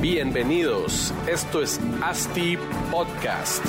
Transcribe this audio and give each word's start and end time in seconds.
Bienvenidos, 0.00 1.12
esto 1.26 1.62
es 1.62 1.80
ASTI 2.00 2.58
Podcast. 2.92 3.64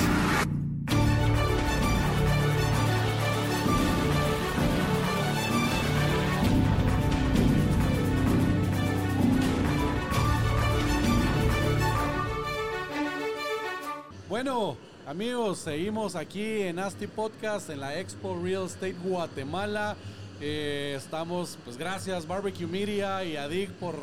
Bueno, 14.28 14.76
amigos, 15.08 15.60
seguimos 15.60 16.14
aquí 16.16 16.60
en 16.60 16.78
ASTI 16.78 17.06
Podcast 17.06 17.70
en 17.70 17.80
la 17.80 17.98
Expo 17.98 18.38
Real 18.42 18.66
Estate 18.66 18.94
Guatemala. 19.02 19.96
Eh, 20.38 20.94
estamos, 20.98 21.56
pues 21.64 21.78
gracias 21.78 22.28
Barbecue 22.28 22.66
Media 22.66 23.24
y 23.24 23.38
a 23.38 23.48
Dick 23.48 23.70
por, 23.70 23.94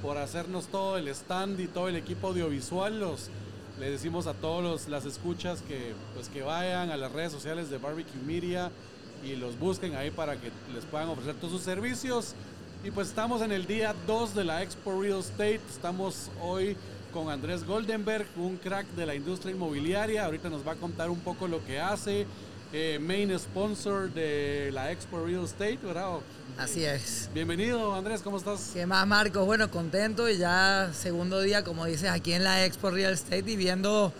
por 0.00 0.16
hacernos 0.16 0.68
todo 0.68 0.96
el 0.96 1.08
stand 1.08 1.60
y 1.60 1.66
todo 1.66 1.90
el 1.90 1.96
equipo 1.96 2.28
audiovisual. 2.28 2.98
Los, 2.98 3.28
le 3.78 3.90
decimos 3.90 4.26
a 4.26 4.32
todos 4.32 4.88
las 4.88 5.04
escuchas 5.04 5.60
que, 5.60 5.92
pues, 6.14 6.30
que 6.30 6.40
vayan 6.40 6.90
a 6.90 6.96
las 6.96 7.12
redes 7.12 7.32
sociales 7.32 7.68
de 7.68 7.76
Barbecue 7.76 8.22
Media 8.24 8.70
y 9.22 9.36
los 9.36 9.58
busquen 9.58 9.94
ahí 9.96 10.10
para 10.10 10.36
que 10.36 10.50
les 10.74 10.86
puedan 10.86 11.10
ofrecer 11.10 11.34
todos 11.34 11.52
sus 11.52 11.62
servicios. 11.62 12.34
Y 12.82 12.90
pues 12.90 13.08
estamos 13.08 13.42
en 13.42 13.52
el 13.52 13.66
día 13.66 13.94
2 14.06 14.34
de 14.34 14.44
la 14.44 14.62
Expo 14.62 14.98
Real 14.98 15.20
Estate. 15.20 15.60
Estamos 15.70 16.30
hoy 16.40 16.74
con 17.14 17.30
Andrés 17.30 17.64
Goldenberg, 17.64 18.26
un 18.36 18.56
crack 18.56 18.88
de 18.88 19.06
la 19.06 19.14
industria 19.14 19.54
inmobiliaria. 19.54 20.24
Ahorita 20.24 20.50
nos 20.50 20.66
va 20.66 20.72
a 20.72 20.74
contar 20.74 21.10
un 21.10 21.20
poco 21.20 21.46
lo 21.46 21.64
que 21.64 21.78
hace. 21.78 22.26
Eh, 22.72 22.98
main 23.00 23.38
sponsor 23.38 24.12
de 24.12 24.70
la 24.72 24.90
Expo 24.90 25.24
Real 25.24 25.44
Estate, 25.44 25.78
¿verdad? 25.80 26.18
Así 26.58 26.84
es. 26.84 27.30
Bienvenido, 27.32 27.94
Andrés, 27.94 28.20
¿cómo 28.20 28.36
estás? 28.36 28.72
¿Qué 28.74 28.84
más, 28.84 29.06
Marcos? 29.06 29.46
Bueno, 29.46 29.70
contento 29.70 30.28
y 30.28 30.38
ya 30.38 30.90
segundo 30.92 31.40
día, 31.40 31.62
como 31.62 31.86
dices, 31.86 32.10
aquí 32.10 32.32
en 32.32 32.42
la 32.42 32.64
Expo 32.64 32.90
Real 32.90 33.12
Estate 33.12 33.48
y 33.48 33.54
viendo, 33.54 34.12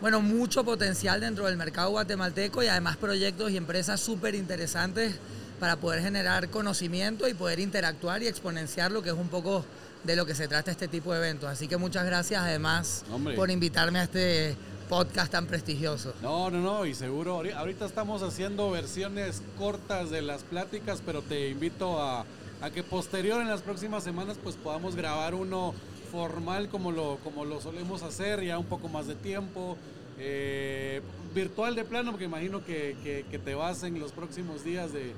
bueno, 0.00 0.20
mucho 0.20 0.64
potencial 0.64 1.20
dentro 1.20 1.46
del 1.46 1.56
mercado 1.56 1.90
guatemalteco 1.90 2.64
y 2.64 2.66
además 2.66 2.96
proyectos 2.96 3.52
y 3.52 3.58
empresas 3.58 4.00
súper 4.00 4.34
interesantes 4.34 5.14
para 5.60 5.76
poder 5.76 6.02
generar 6.02 6.48
conocimiento 6.48 7.28
y 7.28 7.34
poder 7.34 7.60
interactuar 7.60 8.22
y 8.22 8.26
exponenciar 8.26 8.90
lo 8.90 9.02
que 9.02 9.10
es 9.10 9.14
un 9.16 9.28
poco 9.28 9.64
de 10.04 10.16
lo 10.16 10.24
que 10.24 10.34
se 10.34 10.48
trata 10.48 10.70
este 10.70 10.88
tipo 10.88 11.12
de 11.12 11.18
eventos. 11.18 11.48
Así 11.50 11.68
que 11.68 11.76
muchas 11.76 12.06
gracias 12.06 12.42
además 12.42 13.04
Hombre. 13.12 13.34
por 13.36 13.50
invitarme 13.50 13.98
a 14.00 14.04
este 14.04 14.56
podcast 14.88 15.30
tan 15.30 15.46
prestigioso. 15.46 16.14
No, 16.22 16.50
no, 16.50 16.58
no, 16.60 16.86
y 16.86 16.94
seguro, 16.94 17.38
ahori- 17.40 17.54
ahorita 17.54 17.84
estamos 17.84 18.22
haciendo 18.22 18.70
versiones 18.70 19.42
cortas 19.58 20.10
de 20.10 20.22
las 20.22 20.42
pláticas, 20.42 21.02
pero 21.04 21.20
te 21.22 21.50
invito 21.50 22.00
a, 22.02 22.24
a 22.62 22.70
que 22.70 22.82
posterior 22.82 23.40
en 23.42 23.48
las 23.48 23.60
próximas 23.60 24.02
semanas 24.02 24.38
pues 24.42 24.56
podamos 24.56 24.96
grabar 24.96 25.34
uno 25.34 25.74
formal 26.10 26.68
como 26.70 26.90
lo, 26.90 27.18
como 27.22 27.44
lo 27.44 27.60
solemos 27.60 28.02
hacer, 28.02 28.42
ya 28.42 28.58
un 28.58 28.64
poco 28.66 28.88
más 28.88 29.06
de 29.06 29.14
tiempo, 29.14 29.76
eh, 30.18 31.02
virtual 31.34 31.74
de 31.76 31.84
plano, 31.84 32.10
porque 32.10 32.24
imagino 32.24 32.64
que, 32.64 32.96
que- 33.04 33.24
que 33.30 33.38
te 33.38 33.54
vas 33.54 33.82
en 33.84 34.00
los 34.00 34.10
próximos 34.12 34.64
días 34.64 34.92
de, 34.92 35.12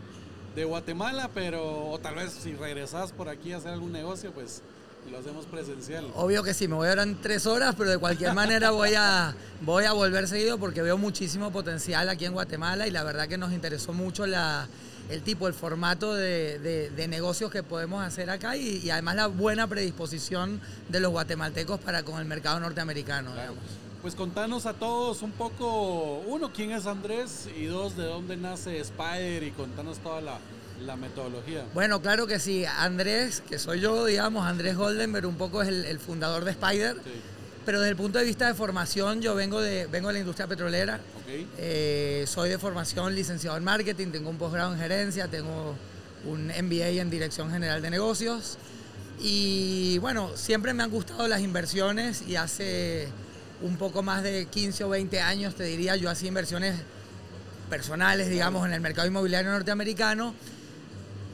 de 0.55 0.65
Guatemala, 0.65 1.31
pero 1.35 1.91
o 1.91 1.99
tal 1.99 2.15
vez 2.17 2.33
si 2.33 2.55
regresas 2.55 3.13
por 3.13 3.29
aquí 3.29 3.53
a 3.53 3.57
hacer 3.59 3.73
algún 3.73 3.93
negocio, 3.93 4.33
pues 4.33 4.63
lo 5.11 5.19
hacemos 5.19 5.47
presencial. 5.47 6.07
Obvio 6.15 6.43
que 6.43 6.55
sí, 6.55 6.69
me 6.69 6.75
voy 6.77 6.89
a 6.89 6.93
ir 6.93 6.99
en 6.99 7.21
tres 7.21 7.47
horas, 7.47 7.75
pero 7.77 7.91
de 7.91 7.99
cualquier 7.99 8.35
manera 8.35 8.71
voy 8.71 8.95
a, 8.97 9.35
voy 9.63 9.85
a 9.85 9.93
volver 9.93 10.29
seguido 10.29 10.59
porque 10.59 10.81
veo 10.83 10.97
muchísimo 10.99 11.51
potencial 11.51 12.09
aquí 12.09 12.25
en 12.25 12.33
Guatemala 12.35 12.87
y 12.87 12.91
la 12.91 13.03
verdad 13.03 13.27
que 13.29 13.37
nos 13.39 13.53
interesó 13.53 13.93
mucho 13.93 14.27
la, 14.27 14.69
el 15.11 15.23
tipo, 15.23 15.49
el 15.49 15.55
formato 15.55 16.15
de, 16.15 16.59
de- 16.61 16.91
de 16.91 17.09
negocios 17.09 17.51
que 17.51 17.63
podemos 17.65 18.05
hacer 18.05 18.31
acá 18.31 18.57
y, 18.57 18.77
y 18.79 18.91
además 18.91 19.17
la 19.17 19.27
buena 19.27 19.67
predisposición 19.67 20.61
de 20.89 21.01
los 21.01 21.11
guatemaltecos 21.11 21.81
para 21.81 22.03
con 22.05 22.21
el 22.21 22.25
mercado 22.27 22.61
norteamericano. 22.61 23.33
Claro. 23.33 23.53
digamos. 23.55 23.71
Pues 24.03 24.17
contanos 24.17 24.67
a 24.67 24.73
todos 24.73 25.23
un 25.23 25.31
poco, 25.31 26.19
uno, 26.27 26.53
quién 26.53 26.73
es 26.73 26.87
Andrés 26.87 27.49
y 27.57 27.67
dos, 27.67 27.97
de 27.97 28.03
dónde 28.03 28.37
nace 28.37 28.81
Spider 28.81 29.45
y 29.45 29.53
contanos 29.53 29.99
toda 29.99 30.21
la, 30.21 30.41
la 30.85 30.97
metodología. 30.97 31.65
Bueno, 31.73 32.03
claro 32.03 32.27
que 32.27 32.41
sí. 32.41 32.65
Andrés, 32.65 33.45
que 33.49 33.61
soy 33.61 33.79
yo, 33.79 34.05
digamos, 34.05 34.45
Andrés 34.45 34.77
Goldenberg, 34.77 35.27
un 35.27 35.37
poco 35.37 35.63
es 35.63 35.69
el, 35.69 35.85
el 35.85 36.01
fundador 36.01 36.45
de 36.45 36.51
Spider. 36.51 36.97
Sí, 36.97 37.13
Pero 37.65 37.79
desde 37.79 37.91
el 37.91 37.97
punto 37.97 38.19
de 38.19 38.25
vista 38.25 38.49
de 38.49 38.55
formación, 38.55 39.23
yo 39.23 39.37
vengo 39.37 39.61
de, 39.61 39.87
vengo 39.87 40.09
de 40.09 40.15
la 40.15 40.19
industria 40.19 40.49
petrolera. 40.49 40.99
Eh, 41.59 42.25
soy 42.27 42.49
de 42.51 42.59
formación 42.59 43.15
licenciado 43.15 43.57
en 43.57 43.63
marketing, 43.63 44.09
tengo 44.09 44.31
un 44.31 44.37
posgrado 44.37 44.73
en 44.73 44.81
gerencia, 44.81 45.29
tengo 45.29 45.77
un 46.27 46.49
MBA 46.49 46.89
en 47.01 47.09
dirección 47.09 47.53
general 47.53 47.81
de 47.81 47.91
negocios. 47.91 48.59
Y 49.21 49.99
bueno, 49.99 50.33
siempre 50.35 50.75
me 50.75 50.83
han 50.83 50.91
gustado 50.91 51.29
las 51.29 51.41
inversiones 51.41 52.23
y 52.27 52.35
hace 52.35 53.07
un 53.63 53.77
poco 53.77 54.03
más 54.03 54.23
de 54.23 54.47
15 54.47 54.85
o 54.85 54.89
20 54.91 55.21
años, 55.21 55.55
te 55.55 55.65
diría, 55.65 55.97
yo 55.97 56.11
hacía 56.11 56.29
inversiones 56.29 56.77
personales, 57.71 58.29
digamos, 58.29 58.67
en 58.67 58.73
el 58.73 58.81
mercado 58.81 59.09
inmobiliario 59.09 59.51
norteamericano. 59.51 60.35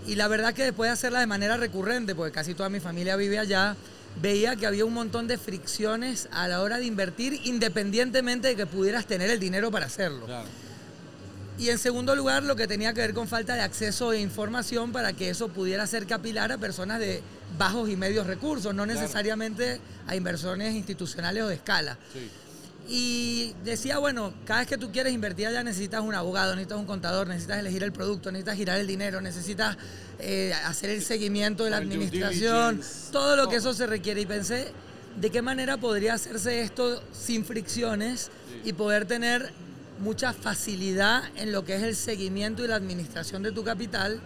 Y 0.06 0.14
la 0.14 0.28
verdad 0.28 0.54
que 0.54 0.62
después 0.62 0.88
de 0.88 0.92
hacerla 0.92 1.20
de 1.20 1.26
manera 1.26 1.56
recurrente, 1.56 2.14
porque 2.14 2.32
casi 2.32 2.54
toda 2.54 2.68
mi 2.68 2.80
familia 2.80 3.16
vive 3.16 3.38
allá, 3.38 3.76
veía 4.22 4.56
que 4.56 4.66
había 4.66 4.84
un 4.84 4.94
montón 4.94 5.26
de 5.26 5.38
fricciones 5.38 6.28
a 6.30 6.48
la 6.48 6.62
hora 6.62 6.78
de 6.78 6.86
invertir, 6.86 7.40
independientemente 7.44 8.48
de 8.48 8.56
que 8.56 8.66
pudieras 8.66 9.06
tener 9.06 9.30
el 9.30 9.40
dinero 9.40 9.70
para 9.70 9.86
hacerlo. 9.86 10.26
Claro, 10.26 10.48
Y 11.58 11.70
en 11.70 11.78
segundo 11.78 12.14
lugar, 12.14 12.42
lo 12.42 12.56
que 12.56 12.66
tenía 12.66 12.92
que 12.94 13.00
ver 13.00 13.14
con 13.14 13.28
falta 13.28 13.54
de 13.54 13.62
acceso 13.62 14.12
e 14.12 14.20
información 14.20 14.92
para 14.92 15.12
que 15.12 15.30
eso 15.30 15.48
pudiera 15.48 15.86
ser 15.86 16.06
capilar 16.06 16.52
a 16.52 16.58
personas 16.58 17.00
de 17.00 17.22
bajos 17.56 17.88
y 17.88 17.96
medios 17.96 18.26
recursos, 18.26 18.74
no 18.74 18.84
necesariamente 18.84 19.80
a 20.06 20.16
inversiones 20.16 20.74
institucionales 20.74 21.42
o 21.42 21.48
de 21.48 21.54
escala. 21.54 21.98
sí, 22.12 22.30
Y 22.88 23.54
decía, 23.64 23.98
bueno, 23.98 24.32
cada 24.44 24.60
vez 24.60 24.68
que 24.68 24.78
tú 24.78 24.90
quieres 24.90 25.12
invertir 25.12 25.46
allá 25.46 25.62
necesitas 25.62 26.00
un 26.00 26.14
abogado, 26.14 26.54
necesitas 26.54 26.78
un 26.78 26.86
contador, 26.86 27.28
necesitas 27.28 27.58
elegir 27.58 27.82
el 27.82 27.92
producto, 27.92 28.30
necesitas 28.32 28.56
girar 28.56 28.78
el 28.78 28.86
dinero, 28.86 29.20
necesitas 29.20 29.76
eh, 30.18 30.52
hacer 30.64 30.90
el 30.90 31.02
seguimiento 31.02 31.64
de 31.64 31.70
la 31.70 31.78
administración, 31.78 32.80
todo 33.12 33.36
lo 33.36 33.48
que 33.48 33.56
eso 33.56 33.72
se 33.74 33.86
requiere. 33.86 34.22
Y 34.22 34.26
pensé, 34.26 34.72
¿de 35.20 35.30
qué 35.30 35.42
manera 35.42 35.76
podría 35.76 36.14
hacerse 36.14 36.60
esto 36.60 37.02
sin 37.12 37.44
fricciones 37.44 38.30
y 38.64 38.72
poder 38.72 39.04
tener 39.06 39.52
mucha 39.98 40.32
facilidad 40.32 41.24
en 41.36 41.52
lo 41.52 41.64
que 41.64 41.74
es 41.74 41.82
el 41.82 41.96
seguimiento 41.96 42.64
y 42.64 42.68
la 42.68 42.76
administración 42.76 43.42
de 43.42 43.52
tu 43.52 43.64
capital? 43.64 44.20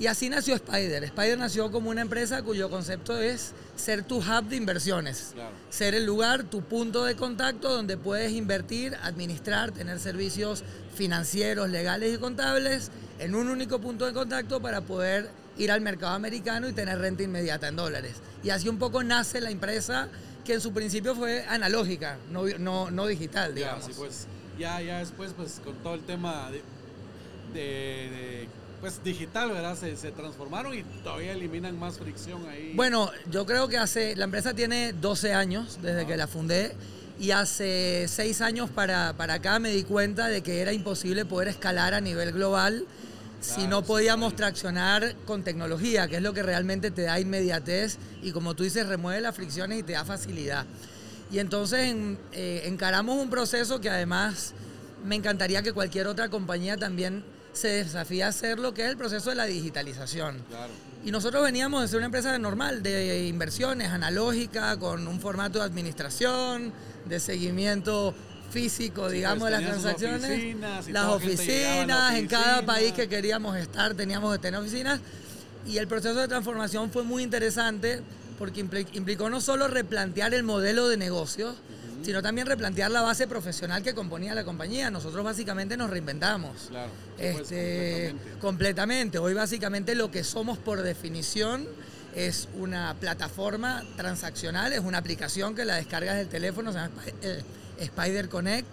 Y 0.00 0.06
así 0.06 0.30
nació 0.30 0.54
Spider. 0.54 1.04
Spider 1.04 1.38
nació 1.38 1.70
como 1.70 1.90
una 1.90 2.00
empresa 2.00 2.42
cuyo 2.42 2.70
concepto 2.70 3.20
es 3.20 3.52
ser 3.76 4.02
tu 4.02 4.16
hub 4.18 4.44
de 4.48 4.56
inversiones 4.56 5.32
claro. 5.34 5.50
ser 5.68 5.94
el 5.94 6.06
lugar, 6.06 6.44
tu 6.44 6.62
punto 6.62 7.04
de 7.04 7.14
contacto 7.16 7.70
donde 7.70 7.98
puedes 7.98 8.32
invertir, 8.32 8.96
administrar, 9.02 9.72
tener 9.72 10.00
servicios 10.00 10.64
financieros, 10.94 11.68
legales 11.68 12.14
y 12.14 12.18
contables 12.18 12.90
en 13.18 13.34
un 13.34 13.48
único 13.48 13.78
punto 13.78 14.06
de 14.06 14.14
contacto 14.14 14.60
para 14.62 14.80
poder 14.80 15.28
ir 15.58 15.70
al 15.70 15.82
mercado 15.82 16.14
americano 16.14 16.66
y 16.66 16.72
tener 16.72 16.98
renta 16.98 17.22
inmediata 17.22 17.68
en 17.68 17.76
dólares. 17.76 18.14
Y 18.42 18.48
así 18.48 18.70
un 18.70 18.78
poco 18.78 19.02
nace 19.04 19.40
la 19.42 19.50
empresa 19.50 20.08
que 20.46 20.54
en 20.54 20.62
su 20.62 20.72
principio 20.72 21.14
fue 21.14 21.44
analógica, 21.46 22.16
no, 22.30 22.44
no, 22.58 22.90
no 22.90 23.06
digital, 23.06 23.50
Ya, 23.50 23.54
digamos. 23.54 23.84
sí, 23.84 23.92
pues, 23.98 24.26
ya, 24.58 24.80
ya 24.80 25.00
después, 25.00 25.32
pues 25.36 25.60
con 25.62 25.74
todo 25.82 25.92
el 25.94 26.00
tema 26.06 26.50
de, 26.50 26.62
de- 27.52 28.10
de, 28.10 28.48
pues 28.80 29.02
digital, 29.04 29.50
¿verdad? 29.50 29.76
Se, 29.76 29.96
se 29.96 30.10
transformaron 30.10 30.72
y 30.76 30.82
todavía 31.02 31.32
eliminan 31.32 31.78
más 31.78 31.98
fricción 31.98 32.46
ahí. 32.48 32.72
Bueno, 32.74 33.10
yo 33.30 33.44
creo 33.44 33.68
que 33.68 33.76
hace, 33.78 34.16
la 34.16 34.24
empresa 34.24 34.54
tiene 34.54 34.92
12 34.94 35.34
años 35.34 35.78
desde 35.82 36.06
que 36.06 36.16
la 36.16 36.26
fundé 36.26 36.74
y 37.18 37.32
hace 37.32 38.06
6 38.08 38.40
años 38.40 38.70
para, 38.70 39.12
para 39.14 39.34
acá 39.34 39.58
me 39.58 39.70
di 39.70 39.82
cuenta 39.82 40.28
de 40.28 40.40
que 40.42 40.60
era 40.62 40.72
imposible 40.72 41.26
poder 41.26 41.48
escalar 41.48 41.92
a 41.92 42.00
nivel 42.00 42.32
global 42.32 42.86
si 43.40 43.66
no 43.66 43.80
sí, 43.80 43.86
podíamos 43.86 44.34
claro. 44.34 44.52
traccionar 44.52 45.14
con 45.26 45.42
tecnología, 45.44 46.08
que 46.08 46.16
es 46.16 46.22
lo 46.22 46.32
que 46.34 46.42
realmente 46.42 46.90
te 46.90 47.02
da 47.02 47.18
inmediatez 47.20 47.96
y 48.22 48.32
como 48.32 48.54
tú 48.54 48.64
dices, 48.64 48.86
remueve 48.86 49.20
las 49.22 49.34
fricciones 49.34 49.78
y 49.78 49.82
te 49.82 49.92
da 49.94 50.04
facilidad. 50.04 50.66
Y 51.30 51.38
entonces 51.38 51.80
en- 51.88 52.18
eh, 52.32 52.62
encaramos 52.66 53.16
un 53.18 53.30
proceso 53.30 53.80
que 53.80 53.88
además 53.88 54.52
me 55.06 55.16
encantaría 55.16 55.62
que 55.62 55.72
cualquier 55.72 56.06
otra 56.06 56.28
compañía 56.28 56.76
también 56.76 57.24
se 57.52 57.68
desafíe 57.68 58.22
a 58.22 58.28
hacerlo, 58.28 58.72
que 58.74 58.84
es 58.84 58.90
el 58.90 58.96
proceso 58.96 59.30
de 59.30 59.36
la 59.36 59.44
digitalización. 59.46 60.38
Claro. 60.48 60.72
Y 61.04 61.10
nosotros 61.10 61.42
veníamos 61.42 61.82
de 61.82 61.88
ser 61.88 61.96
una 61.98 62.06
empresa 62.06 62.38
normal, 62.38 62.82
de 62.82 63.26
inversiones, 63.26 63.88
analógica, 63.88 64.76
con 64.78 65.08
un 65.08 65.20
formato 65.20 65.58
de 65.58 65.64
administración, 65.64 66.72
de 67.06 67.18
seguimiento 67.20 68.14
físico, 68.50 69.08
digamos, 69.08 69.44
de 69.48 69.50
las 69.52 69.62
transacciones. 69.64 70.24
oficinas 70.24 70.88
las 70.88 71.04
a 71.04 71.08
la 71.08 71.10
oficinas, 71.12 72.14
en 72.16 72.26
cada 72.26 72.56
oficina. 72.56 72.66
país 72.66 72.92
que 72.92 73.08
queríamos 73.08 73.56
estar 73.56 73.94
teníamos 73.94 74.32
que 74.32 74.38
tener 74.40 74.60
oficinas. 74.60 75.00
Y 75.66 75.78
el 75.78 75.86
proceso 75.88 76.16
de 76.16 76.28
transformación 76.28 76.90
fue 76.90 77.02
muy 77.02 77.22
interesante 77.22 78.02
porque 78.38 78.64
impli- 78.64 78.88
implicó 78.94 79.30
no 79.30 79.40
solo 79.40 79.68
replantear 79.68 80.34
el 80.34 80.42
modelo 80.42 80.88
de 80.88 80.96
negocios, 80.96 81.54
sino 82.02 82.22
también 82.22 82.46
replantear 82.46 82.90
la 82.90 83.02
base 83.02 83.26
profesional 83.26 83.82
que 83.82 83.94
componía 83.94 84.34
la 84.34 84.44
compañía. 84.44 84.90
Nosotros 84.90 85.24
básicamente 85.24 85.76
nos 85.76 85.90
reinventamos. 85.90 86.68
Claro. 86.68 86.90
Pues, 87.16 87.36
Este, 87.36 88.14
completamente. 88.40 88.40
completamente. 88.40 89.18
Hoy 89.18 89.34
básicamente 89.34 89.94
lo 89.94 90.10
que 90.10 90.24
somos 90.24 90.58
por 90.58 90.82
definición 90.82 91.66
es 92.14 92.48
una 92.54 92.94
plataforma 92.98 93.84
transaccional, 93.96 94.72
es 94.72 94.80
una 94.80 94.98
aplicación 94.98 95.54
que 95.54 95.64
la 95.64 95.76
descargas 95.76 96.16
del 96.16 96.28
teléfono, 96.28 96.72
se 96.72 96.78
llama 96.78 97.02
eh, 97.22 97.42
Spider 97.78 98.28
Connect, 98.28 98.66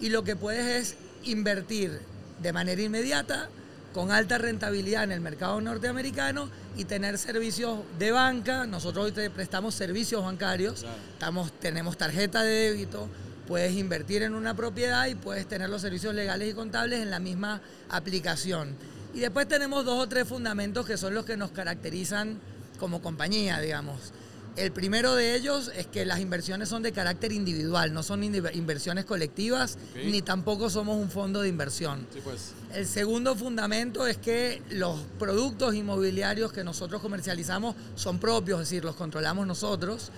y 0.00 0.08
lo 0.10 0.22
que 0.22 0.36
puedes 0.36 0.66
es 0.66 0.96
invertir 1.24 1.98
de 2.40 2.52
manera 2.52 2.80
inmediata, 2.80 3.48
con 3.96 4.12
alta 4.12 4.36
rentabilidad 4.36 5.04
en 5.04 5.12
el 5.12 5.22
mercado 5.22 5.58
norteamericano 5.58 6.50
y 6.76 6.84
tener 6.84 7.16
servicios 7.16 7.78
de 7.98 8.12
banca. 8.12 8.66
Nosotros 8.66 9.06
hoy 9.06 9.12
te 9.12 9.30
prestamos 9.30 9.74
servicios 9.74 10.22
bancarios, 10.22 10.80
Claro. 10.80 10.96
estamos, 11.14 11.52
tenemos 11.60 11.96
tarjeta 11.96 12.42
de 12.42 12.50
débito, 12.50 13.08
puedes 13.48 13.74
invertir 13.74 14.22
en 14.22 14.34
una 14.34 14.52
propiedad 14.52 15.06
y 15.06 15.14
puedes 15.14 15.48
tener 15.48 15.70
los 15.70 15.80
servicios 15.80 16.14
legales 16.14 16.50
y 16.50 16.52
contables 16.52 17.00
en 17.00 17.10
la 17.10 17.20
misma 17.20 17.62
aplicación. 17.88 18.76
Y 19.14 19.20
después 19.20 19.48
tenemos 19.48 19.86
dos 19.86 19.98
o 19.98 20.06
tres 20.06 20.28
fundamentos 20.28 20.84
que 20.84 20.98
son 20.98 21.14
los 21.14 21.24
que 21.24 21.38
nos 21.38 21.50
caracterizan 21.52 22.38
como 22.78 23.00
compañía, 23.00 23.60
digamos. 23.60 24.12
El 24.56 24.72
primero 24.72 25.14
de 25.14 25.36
ellos 25.36 25.70
es 25.76 25.86
que 25.86 26.06
las 26.06 26.18
inversiones 26.18 26.70
son 26.70 26.82
de 26.82 26.90
carácter 26.90 27.30
individual, 27.30 27.92
no 27.92 28.02
son 28.02 28.24
inversiones 28.24 29.04
colectivas, 29.04 29.76
ni 29.94 30.22
tampoco 30.22 30.70
somos 30.70 30.96
un 30.96 31.10
fondo 31.10 31.42
de 31.42 31.48
inversión. 31.48 32.06
Sí, 32.12 32.20
pues. 32.24 32.52
El 32.72 32.86
segundo 32.86 33.36
fundamento 33.36 34.06
es 34.06 34.16
que 34.16 34.62
los 34.70 34.98
productos 35.18 35.74
inmobiliarios 35.74 36.52
que 36.52 36.64
nosotros 36.64 37.02
comercializamos 37.02 37.74
son 37.96 38.18
propios, 38.18 38.62
es 38.62 38.70
decir, 38.70 38.84
los 38.84 38.96
controlamos 38.96 39.46
nosotros. 39.46 40.10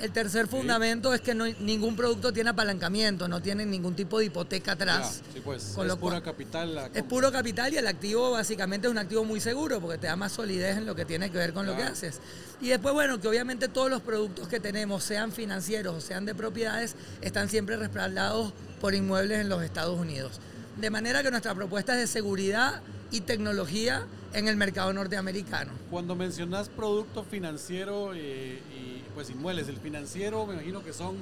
El 0.00 0.12
tercer 0.12 0.46
fundamento 0.48 1.12
es 1.12 1.20
que 1.20 1.34
no- 1.34 1.44
ningún 1.60 1.94
producto 1.94 2.32
tiene 2.32 2.50
apalancamiento, 2.50 3.28
no 3.28 3.42
tiene 3.42 3.66
ningún 3.66 3.94
tipo 3.94 4.18
de 4.18 4.24
hipoteca 4.26 4.72
atrás. 4.72 5.20
Ya, 5.26 5.32
sí, 5.34 5.40
pues. 5.44 5.72
Con 5.74 5.84
es 5.86 5.88
lo 5.92 5.98
pura 5.98 6.12
cual- 6.20 6.22
capital. 6.22 6.74
la 6.74 6.86
Es 6.86 7.02
puro 7.02 7.30
capital 7.30 7.72
y 7.74 7.76
el 7.76 7.86
activo 7.86 8.30
básicamente 8.30 8.86
es 8.86 8.90
un 8.90 8.96
activo 8.98 9.24
muy 9.24 9.40
seguro 9.40 9.78
porque 9.80 9.98
te 9.98 10.06
da 10.06 10.16
más 10.16 10.32
solidez 10.32 10.78
en 10.78 10.86
lo 10.86 10.94
que 10.94 11.04
tiene 11.04 11.30
que 11.30 11.36
ver 11.36 11.52
con 11.52 11.66
lo 11.66 11.76
que 11.76 11.82
haces. 11.82 12.20
Y 12.62 12.68
después, 12.68 12.94
bueno, 12.94 13.20
que 13.20 13.28
obviamente 13.28 13.68
todos 13.68 13.90
los 13.90 14.00
productos 14.00 14.48
que 14.48 14.58
tenemos, 14.58 15.04
sean 15.04 15.32
financieros 15.32 15.94
o 15.96 16.00
sean 16.00 16.24
de 16.24 16.34
propiedades, 16.34 16.94
están 17.20 17.50
siempre 17.50 17.76
respaldados 17.76 18.54
por 18.80 18.94
inmuebles 18.94 19.40
en 19.40 19.50
los 19.50 19.62
Estados 19.62 19.98
Unidos. 19.98 20.40
De 20.78 20.88
manera 20.88 21.22
que 21.22 21.30
nuestra 21.30 21.54
propuesta 21.54 21.92
es 21.92 22.00
de 22.00 22.06
seguridad 22.06 22.80
y 23.10 23.20
tecnología 23.22 24.06
en 24.32 24.48
el 24.48 24.56
mercado 24.56 24.92
norteamericano. 24.92 25.72
Cuando 25.90 26.14
mencionas 26.14 26.68
producto 26.68 27.24
financiero 27.24 28.12
eh, 28.14 28.60
y 28.76 29.02
pues 29.14 29.30
inmuebles, 29.30 29.68
el 29.68 29.78
financiero 29.78 30.46
me 30.46 30.54
imagino 30.54 30.82
que 30.82 30.92
son 30.92 31.16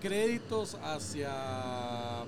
créditos 0.00 0.76
hacia 0.84 1.30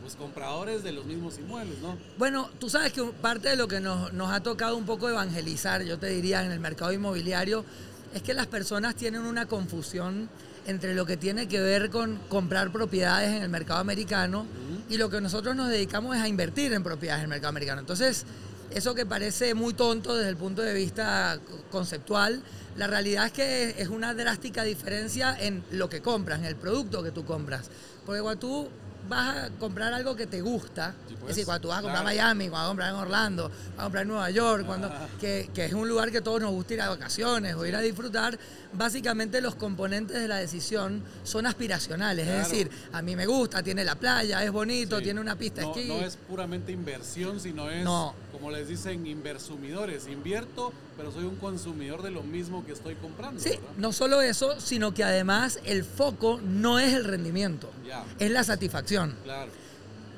pues 0.01 0.17
compradores 0.17 0.83
de 0.83 0.93
los 0.93 1.05
mismos 1.05 1.39
inmuebles, 1.39 1.79
¿no? 1.81 1.99
Bueno, 2.17 2.49
tú 2.59 2.71
sabes 2.71 2.93
que 2.93 3.03
parte 3.03 3.51
de 3.51 3.57
lo 3.57 3.69
que 3.69 3.81
nos, 3.81 4.15
nos 4.15 4.33
ha 4.33 4.41
tocado 4.41 4.77
un 4.77 4.87
poco 4.87 5.11
evangelizar, 5.11 5.83
yo 5.83 5.99
te 5.99 6.09
diría, 6.09 6.43
en 6.43 6.53
el 6.53 6.61
mercado 6.61 6.93
inmobiliario, 6.93 7.65
es 8.15 8.23
que 8.23 8.33
las 8.33 8.47
personas 8.47 8.95
tienen 8.95 9.23
una 9.23 9.45
confusión 9.45 10.31
entre 10.67 10.95
lo 10.95 11.05
que 11.05 11.17
tiene 11.17 11.49
que 11.49 11.61
ver 11.61 11.91
con 11.91 12.17
comprar 12.29 12.73
propiedades 12.73 13.29
en 13.29 13.43
el 13.43 13.49
mercado 13.51 13.79
americano 13.79 14.47
y 14.89 14.97
lo 14.97 15.11
que 15.11 15.21
nosotros 15.21 15.55
nos 15.55 15.69
dedicamos 15.69 16.17
es 16.17 16.23
a 16.23 16.29
invertir 16.29 16.73
en 16.73 16.83
propiedades 16.83 17.21
en 17.21 17.25
el 17.25 17.31
mercado 17.31 17.51
americano. 17.51 17.81
Entonces, 17.81 18.25
eso 18.71 18.95
que 18.95 19.07
parece 19.07 19.55
muy 19.55 19.75
tonto 19.75 20.15
desde 20.15 20.31
el 20.31 20.37
punto 20.37 20.63
de 20.63 20.75
vista 20.75 21.39
co- 21.49 21.63
conceptual, 21.71 22.43
la 22.77 22.87
realidad 22.87 23.27
es 23.27 23.33
que 23.33 23.75
es 23.79 23.89
una 23.89 24.13
drástica 24.15 24.63
diferencia 24.63 25.37
en 25.39 25.65
lo 25.71 25.89
que 25.89 26.03
compras, 26.03 26.39
en 26.41 26.45
el 26.47 26.57
producto 26.57 27.03
que 27.03 27.11
tú 27.11 27.25
compras. 27.25 27.71
Porque 28.05 28.21
cuando 28.21 28.39
tú 28.41 28.69
vas 29.09 29.37
a 29.37 29.51
comprar 29.61 29.93
algo 29.95 30.17
que 30.17 30.27
te 30.27 30.41
gusta, 30.41 30.93
Sí, 31.07 31.15
es 31.15 31.21
pues, 31.21 31.29
decir, 31.29 31.45
cuando 31.45 31.63
tú 31.63 31.69
vas 31.69 31.79
a 31.79 31.83
comprar 31.83 32.03
claro. 32.03 32.17
Miami, 32.17 32.49
cuando 32.49 32.57
vas 32.59 32.65
a 32.65 32.69
comprar 32.71 32.89
en 32.91 32.97
Orlando, 32.97 33.49
vas 33.49 33.79
a 33.79 33.83
comprar 33.85 34.03
en 34.03 34.09
Nueva 34.09 34.31
York, 34.31 34.67
cuando, 34.67 34.91
que, 35.21 35.49
que 35.55 35.65
es 35.65 35.73
un 35.73 35.89
lugar 35.89 36.11
que 36.11 36.21
todos 36.21 36.41
nos 36.41 36.51
gusta 36.51 36.75
ir 36.75 36.81
a 36.83 36.89
vacaciones 36.89 37.55
o 37.55 37.65
ir 37.65 37.77
a 37.77 37.81
disfrutar, 37.81 38.37
básicamente 38.73 39.41
los 39.41 39.55
componentes 39.55 40.21
de 40.21 40.27
la 40.29 40.37
decisión 40.39 41.03
son 41.23 41.47
aspiracionales. 41.47 42.27
Claro. 42.27 42.43
Es 42.43 42.49
decir, 42.51 42.71
a 42.93 43.01
mí 43.01 43.15
me 43.17 43.27
gusta, 43.27 43.63
tiene 43.63 43.85
la 43.85 43.95
playa, 43.95 44.43
es 44.45 44.51
bonito, 44.51 44.99
Sí. 44.99 45.05
tiene 45.05 45.21
una 45.21 45.37
pista 45.37 45.61
de 45.63 45.67
no, 45.69 45.75
esquí. 45.75 45.89
no 45.89 46.01
es 46.01 46.17
puramente 46.17 46.73
inversión, 46.73 47.39
sino 47.41 47.71
es, 47.71 47.85
No. 47.85 48.13
Como 48.37 48.51
les 48.51 48.69
dicen, 48.69 49.07
inversumidores. 49.07 50.07
Invierto, 50.09 50.71
pero 50.97 51.11
soy 51.11 51.25
un 51.25 51.37
consumidor 51.37 52.03
de 52.03 52.11
lo 52.11 52.23
mismo 52.23 52.65
que 52.67 52.73
estoy 52.73 52.95
comprando. 52.97 53.41
Sí, 53.41 53.51
¿verdad? 53.51 53.63
no 53.79 53.93
solo 53.93 54.21
eso, 54.21 54.61
sino 54.61 54.93
que 54.93 55.05
además 55.05 55.59
el 55.65 55.85
foco 55.85 56.39
no 56.45 56.79
es 56.79 56.93
el 56.93 57.05
rendimiento, 57.05 57.71
es 58.19 58.31
la 58.31 58.45
satisfacción. 58.45 59.17
Claro. 59.25 59.51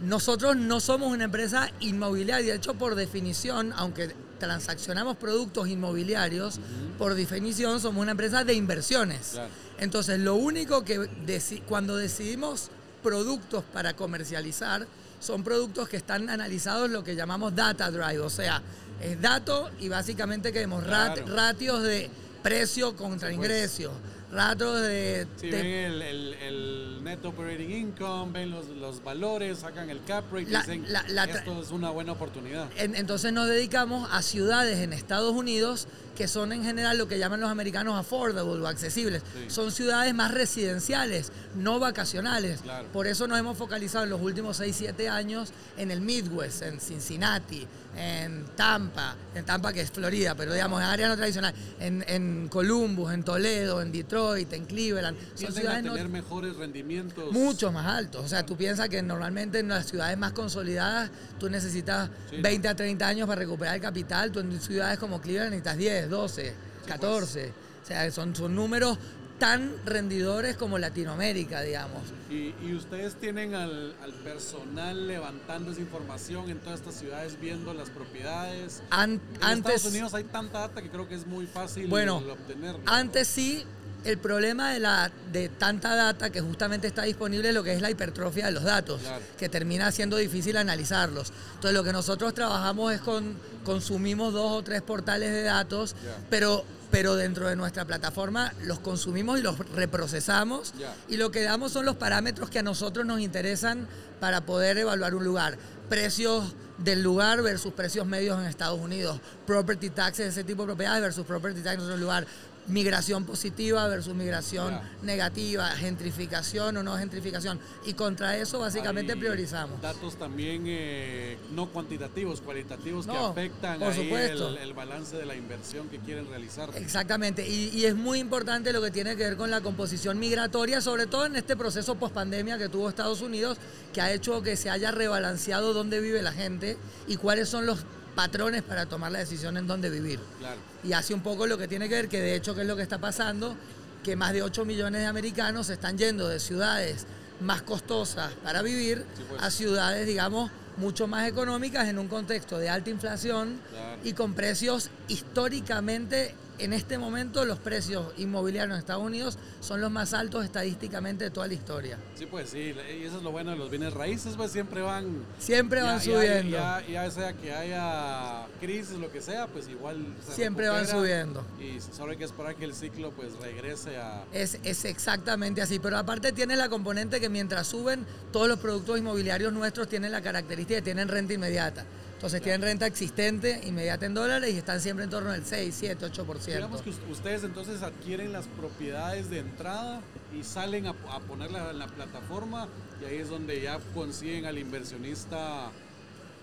Nosotros 0.02 0.56
no 0.56 0.80
somos 0.80 1.12
una 1.12 1.24
empresa 1.24 1.70
inmobiliaria, 1.80 2.52
de 2.52 2.56
hecho 2.58 2.74
por 2.74 2.96
definición, 2.96 3.72
aunque 3.76 4.14
transaccionamos 4.40 5.16
productos 5.16 5.68
inmobiliarios, 5.68 6.58
por 6.98 7.14
definición 7.14 7.80
somos 7.80 8.02
una 8.02 8.12
empresa 8.12 8.42
de 8.44 8.54
inversiones. 8.54 9.30
Claro. 9.32 9.48
Entonces 9.78 10.18
lo 10.18 10.34
único 10.34 10.84
que 10.84 10.98
deci- 11.26 11.62
cuando 11.62 11.96
decidimos 11.96 12.70
productos 13.02 13.62
para 13.72 13.94
comercializar, 13.94 14.86
son 15.20 15.42
productos 15.42 15.88
que 15.88 15.96
están 15.96 16.28
analizados 16.30 16.90
lo 16.90 17.02
que 17.04 17.14
llamamos 17.16 17.54
data 17.54 17.90
drive, 17.90 18.20
o 18.20 18.30
sea, 18.30 18.62
es 19.02 19.20
dato 19.20 19.70
y 19.80 19.88
básicamente 19.88 20.52
queremos 20.52 20.84
rat- 20.86 21.14
Claro. 21.20 21.36
ratios 21.36 21.82
de 21.82 22.10
precio 22.42 22.94
contra 22.96 23.28
Sí, 23.30 23.36
pues. 23.36 23.46
ingreso, 23.48 23.92
ratios 24.32 24.80
de... 24.82 25.26
Si 25.36 25.48
de- 25.48 25.56
ven 25.62 25.66
el, 25.66 26.02
el- 26.02 26.34
el 26.34 27.04
net 27.04 27.24
operating 27.24 27.70
income, 27.70 28.32
ven 28.32 28.50
los, 28.50 28.68
los 28.68 29.02
valores, 29.02 29.58
sacan 29.58 29.90
el 29.90 30.02
cap 30.04 30.24
rate 30.32 30.50
La- 30.50 30.60
dicen, 30.60 30.84
la- 30.88 31.24
esto 31.24 31.60
es 31.62 31.70
una 31.70 31.90
buena 31.90 32.12
oportunidad. 32.12 32.68
En- 32.76 32.94
Entonces 32.94 33.32
nos 33.32 33.48
dedicamos 33.48 34.08
a 34.12 34.22
ciudades 34.22 34.78
en 34.78 34.92
Estados 34.92 35.32
Unidos 35.34 35.88
que 36.18 36.26
son 36.26 36.52
en 36.52 36.64
general 36.64 36.98
lo 36.98 37.06
que 37.06 37.16
llaman 37.16 37.40
los 37.40 37.48
americanos 37.48 37.96
affordable 37.96 38.60
o 38.60 38.66
accesibles. 38.66 39.22
Sí. 39.32 39.44
Son 39.50 39.70
ciudades 39.70 40.12
más 40.12 40.32
residenciales, 40.34 41.30
no 41.54 41.78
vacacionales. 41.78 42.60
Claro. 42.60 42.88
Por 42.92 43.06
eso 43.06 43.28
nos 43.28 43.38
hemos 43.38 43.56
focalizado 43.56 44.02
en 44.02 44.10
los 44.10 44.20
últimos 44.20 44.56
6, 44.56 44.74
7 44.76 45.08
años 45.08 45.50
en 45.76 45.92
el 45.92 46.00
Midwest, 46.00 46.62
en 46.62 46.80
Cincinnati, 46.80 47.66
en 47.96 48.44
Tampa, 48.56 49.14
en 49.34 49.44
Tampa 49.44 49.72
que 49.72 49.80
es 49.80 49.90
Florida, 49.92 50.34
pero 50.34 50.52
digamos 50.52 50.80
en 50.80 50.86
áreas 50.88 51.08
no 51.08 51.16
tradicionales, 51.16 51.58
en, 51.80 52.04
en 52.08 52.48
Columbus, 52.48 53.12
en 53.12 53.22
Toledo, 53.22 53.80
en 53.80 53.92
Detroit, 53.92 54.52
en 54.52 54.66
Cleveland. 54.66 55.16
Son 55.36 55.48
a 55.48 55.52
ciudades 55.52 55.84
no- 55.84 55.92
tener 55.94 56.08
mejores 56.08 56.56
rendimientos. 56.56 57.32
mucho 57.32 57.70
más 57.70 57.86
altos. 57.86 58.24
O 58.24 58.28
sea, 58.28 58.44
tú 58.44 58.56
piensas 58.56 58.88
que 58.88 59.00
normalmente 59.02 59.60
en 59.60 59.68
las 59.68 59.86
ciudades 59.86 60.18
más 60.18 60.32
consolidadas 60.32 61.10
tú 61.38 61.48
necesitas 61.48 62.10
Sí. 62.30 62.36
20 62.40 62.68
a 62.68 62.74
30 62.74 63.06
años 63.06 63.28
para 63.28 63.38
recuperar 63.40 63.76
el 63.76 63.80
capital. 63.80 64.32
Tú 64.32 64.40
en 64.40 64.60
ciudades 64.60 64.98
como 64.98 65.20
Cleveland 65.20 65.50
necesitas 65.50 65.76
10, 65.78 66.07
12, 66.08 66.54
14. 66.86 67.52
O 67.82 67.86
sea, 67.86 68.10
son, 68.10 68.34
son 68.36 68.54
números 68.54 68.98
tan 69.38 69.72
rendidores 69.86 70.56
como 70.56 70.78
Latinoamérica, 70.78 71.62
digamos. 71.62 72.02
Y, 72.28 72.52
y 72.66 72.74
ustedes 72.74 73.14
tienen 73.14 73.54
al, 73.54 73.94
al 74.02 74.12
personal 74.12 75.06
levantando 75.06 75.70
esa 75.70 75.80
información 75.80 76.50
en 76.50 76.58
todas 76.58 76.80
estas 76.80 76.96
ciudades, 76.96 77.38
viendo 77.40 77.72
las 77.72 77.88
propiedades. 77.90 78.82
An- 78.90 79.12
En 79.36 79.42
antes, 79.42 79.76
Estados 79.76 79.92
Unidos 79.94 80.14
hay 80.14 80.24
tanta 80.24 80.58
data 80.58 80.82
que 80.82 80.90
creo 80.90 81.08
que 81.08 81.14
es 81.14 81.26
muy 81.26 81.46
fácil 81.46 81.86
Bueno, 81.86 82.16
obtenerla. 82.16 82.80
antes 82.86 83.28
sí, 83.28 83.64
el 84.04 84.18
problema 84.18 84.72
de, 84.72 84.80
la, 84.80 85.10
de 85.32 85.48
tanta 85.48 85.94
data 85.94 86.30
que 86.30 86.40
justamente 86.40 86.86
está 86.86 87.02
disponible 87.02 87.48
es 87.48 87.54
lo 87.54 87.62
que 87.64 87.72
es 87.72 87.80
la 87.82 87.90
hipertrofia 87.90 88.46
de 88.46 88.52
los 88.52 88.62
datos, 88.62 89.00
Claro. 89.00 89.22
que 89.36 89.48
termina 89.48 89.90
siendo 89.92 90.16
difícil 90.16 90.56
analizarlos. 90.56 91.32
Entonces 91.54 91.72
lo 91.72 91.82
que 91.84 91.92
nosotros 91.92 92.32
trabajamos 92.32 92.92
es 92.92 93.00
con, 93.00 93.36
consumimos 93.64 94.32
dos 94.32 94.52
o 94.52 94.62
tres 94.62 94.82
portales 94.82 95.30
de 95.32 95.42
datos, 95.42 95.94
pero, 96.30 96.64
pero 96.90 97.16
dentro 97.16 97.48
de 97.48 97.56
nuestra 97.56 97.84
plataforma 97.84 98.52
los 98.62 98.78
consumimos 98.78 99.38
y 99.38 99.42
los 99.42 99.58
reprocesamos 99.74 100.72
y 101.08 101.16
lo 101.16 101.30
que 101.30 101.42
damos 101.42 101.72
son 101.72 101.84
los 101.84 101.96
parámetros 101.96 102.50
que 102.50 102.60
a 102.60 102.62
nosotros 102.62 103.04
nos 103.04 103.20
interesan 103.20 103.86
para 104.20 104.42
poder 104.46 104.78
evaluar 104.78 105.14
un 105.14 105.24
lugar. 105.24 105.58
Precios 105.88 106.54
del 106.78 107.02
lugar 107.02 107.42
versus 107.42 107.72
precios 107.72 108.06
medios 108.06 108.38
en 108.38 108.46
Estados 108.46 108.78
Unidos, 108.78 109.20
property 109.46 109.90
taxes, 109.90 110.28
ese 110.28 110.44
tipo 110.44 110.62
de 110.62 110.66
propiedades 110.68 111.02
versus 111.02 111.26
property 111.26 111.60
taxes 111.62 111.80
en 111.80 111.84
otro 111.86 111.96
lugar, 111.96 112.26
migración 112.68 113.24
positiva 113.24 113.86
versus 113.88 114.14
migración 114.14 114.78
negativa, 115.02 115.68
gentrificación 115.70 116.76
o 116.76 116.82
no 116.82 116.96
gentrificación. 116.96 117.58
Y 117.86 117.94
contra 117.94 118.36
eso 118.36 118.58
básicamente 118.58 119.12
Hay 119.12 119.18
priorizamos. 119.18 119.80
Datos 119.80 120.16
también 120.16 120.64
eh, 120.66 121.38
no 121.52 121.66
cuantitativos, 121.66 122.40
cualitativos 122.40 123.06
que 123.06 123.16
afectan 123.16 123.78
por 123.78 123.92
ahí 123.92 124.12
el, 124.12 124.58
el 124.58 124.74
balance 124.74 125.16
de 125.16 125.26
la 125.26 125.34
inversión 125.34 125.88
que 125.88 125.98
quieren 125.98 126.28
realizar. 126.28 126.70
Exactamente, 126.74 127.46
y, 127.48 127.70
y 127.70 127.86
es 127.86 127.94
muy 127.94 128.18
importante 128.18 128.72
lo 128.72 128.82
que 128.82 128.90
tiene 128.90 129.16
que 129.16 129.24
ver 129.24 129.36
con 129.36 129.50
la 129.50 129.60
composición 129.60 130.18
migratoria, 130.18 130.80
sobre 130.80 131.06
todo 131.06 131.26
en 131.26 131.36
este 131.36 131.56
proceso 131.56 131.94
pospandemia 131.96 132.58
que 132.58 132.68
tuvo 132.68 132.88
Estados 132.88 133.22
Unidos, 133.22 133.58
que 133.92 134.00
ha 134.00 134.12
hecho 134.12 134.42
que 134.42 134.56
se 134.56 134.70
haya 134.70 134.90
rebalanceado 134.90 135.72
dónde 135.72 136.00
vive 136.00 136.22
la 136.22 136.32
gente 136.32 136.76
y 137.06 137.16
cuáles 137.16 137.48
son 137.48 137.66
los 137.66 137.84
patrones 138.22 138.64
para 138.64 138.84
tomar 138.86 139.12
la 139.12 139.20
decisión 139.20 139.56
en 139.58 139.68
dónde 139.68 139.88
vivir. 139.90 140.18
Claro. 140.40 140.56
Y 140.82 140.92
hace 140.92 141.14
un 141.14 141.20
poco 141.20 141.46
lo 141.46 141.56
que 141.56 141.68
tiene 141.68 141.88
que 141.88 141.94
ver, 141.94 142.08
que 142.08 142.20
de 142.20 142.34
hecho, 142.34 142.52
¿qué 142.52 142.62
es 142.62 142.66
lo 142.66 142.74
que 142.74 142.82
está 142.82 142.98
pasando? 142.98 143.54
Que 144.02 144.16
más 144.16 144.32
de 144.32 144.42
8 144.42 144.64
millones 144.64 145.02
de 145.02 145.06
americanos 145.06 145.68
se 145.68 145.74
están 145.74 145.96
yendo 145.96 146.26
de 146.26 146.40
ciudades 146.40 147.06
más 147.40 147.62
costosas 147.62 148.32
para 148.42 148.60
vivir 148.62 149.04
Sí, 149.16 149.22
pues. 149.28 149.40
a 149.40 149.52
ciudades, 149.52 150.04
digamos, 150.04 150.50
mucho 150.78 151.06
más 151.06 151.28
económicas 151.28 151.86
en 151.86 151.96
un 151.96 152.08
contexto 152.08 152.58
de 152.58 152.68
alta 152.68 152.90
inflación 152.90 153.60
Claro. 153.70 154.00
y 154.02 154.12
con 154.14 154.34
precios 154.34 154.90
históricamente, 155.06 156.34
en 156.58 156.72
este 156.72 156.98
momento 156.98 157.44
los 157.44 157.58
precios 157.58 158.12
inmobiliarios 158.16 158.74
en 158.74 158.78
Estados 158.80 159.02
Unidos 159.04 159.38
son 159.60 159.80
los 159.80 159.90
más 159.90 160.12
altos 160.14 160.44
estadísticamente 160.44 161.24
de 161.24 161.30
toda 161.30 161.46
la 161.46 161.54
historia. 161.54 161.98
Sí, 162.16 162.26
pues 162.26 162.50
sí, 162.50 162.74
y 162.98 163.04
eso 163.04 163.18
es 163.18 163.22
lo 163.22 163.30
bueno 163.30 163.50
de 163.52 163.56
los 163.56 163.70
bienes 163.70 163.92
raíces, 163.94 164.34
pues 164.36 164.50
siempre 164.52 164.80
van... 164.80 165.24
Siempre 165.38 165.82
van 165.82 165.98
ya- 165.98 166.04
subiendo. 166.04 166.56
Ya, 166.56 166.84
ya 166.88 167.10
sea 167.10 167.32
que 167.32 167.52
haya 167.52 168.46
crisis, 168.60 168.98
lo 168.98 169.10
que 169.10 169.20
sea, 169.20 169.46
pues 169.46 169.68
igual... 169.68 170.04
se 170.26 170.32
Siempre 170.34 170.68
van 170.68 170.86
subiendo. 170.86 171.44
Y 171.60 171.80
solo 171.80 172.12
hay 172.12 172.18
que 172.18 172.24
esperar 172.24 172.54
que 172.56 172.64
el 172.64 172.74
ciclo 172.74 173.10
pues 173.12 173.32
regrese 173.40 173.96
a... 173.98 174.24
Es, 174.32 174.58
es 174.64 174.84
exactamente 174.84 175.62
así, 175.62 175.78
pero 175.78 175.96
aparte 175.98 176.32
tiene 176.32 176.56
la 176.56 176.68
componente 176.68 177.20
que 177.20 177.28
mientras 177.28 177.66
suben, 177.66 178.04
todos 178.32 178.48
los 178.48 178.58
productos 178.58 178.98
inmobiliarios 178.98 179.52
nuestros 179.52 179.88
tienen 179.88 180.12
la 180.12 180.22
característica 180.22 180.76
de 180.76 180.82
tienen 180.82 181.08
renta 181.08 181.32
inmediata. 181.34 181.84
Entonces 182.18 182.42
tienen 182.42 182.62
renta 182.62 182.84
existente, 182.84 183.60
inmediata 183.64 184.04
en 184.04 184.12
dólares 184.12 184.52
y 184.52 184.58
están 184.58 184.80
siempre 184.80 185.04
en 185.04 185.10
torno 185.10 185.30
al 185.30 185.44
6, 185.46 185.72
7, 185.78 186.04
8%. 186.04 186.46
Digamos 186.46 186.82
que 186.82 186.90
us- 186.90 186.98
ustedes 187.12 187.44
entonces 187.44 187.80
adquieren 187.82 188.32
las 188.32 188.46
propiedades 188.46 189.30
de 189.30 189.38
entrada 189.38 190.00
y 190.36 190.42
salen 190.42 190.88
a, 190.88 190.90
a 191.12 191.20
ponerla 191.20 191.70
en 191.70 191.78
la 191.78 191.86
plataforma 191.86 192.66
y 193.00 193.04
ahí 193.04 193.18
es 193.18 193.28
donde 193.28 193.60
ya 193.60 193.78
consiguen 193.94 194.46
al 194.46 194.58
inversionista 194.58 195.70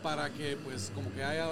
para 0.01 0.29
que 0.29 0.55
pues 0.63 0.94
como 0.96 1.13
que 1.13 1.25
haya 1.25 1.48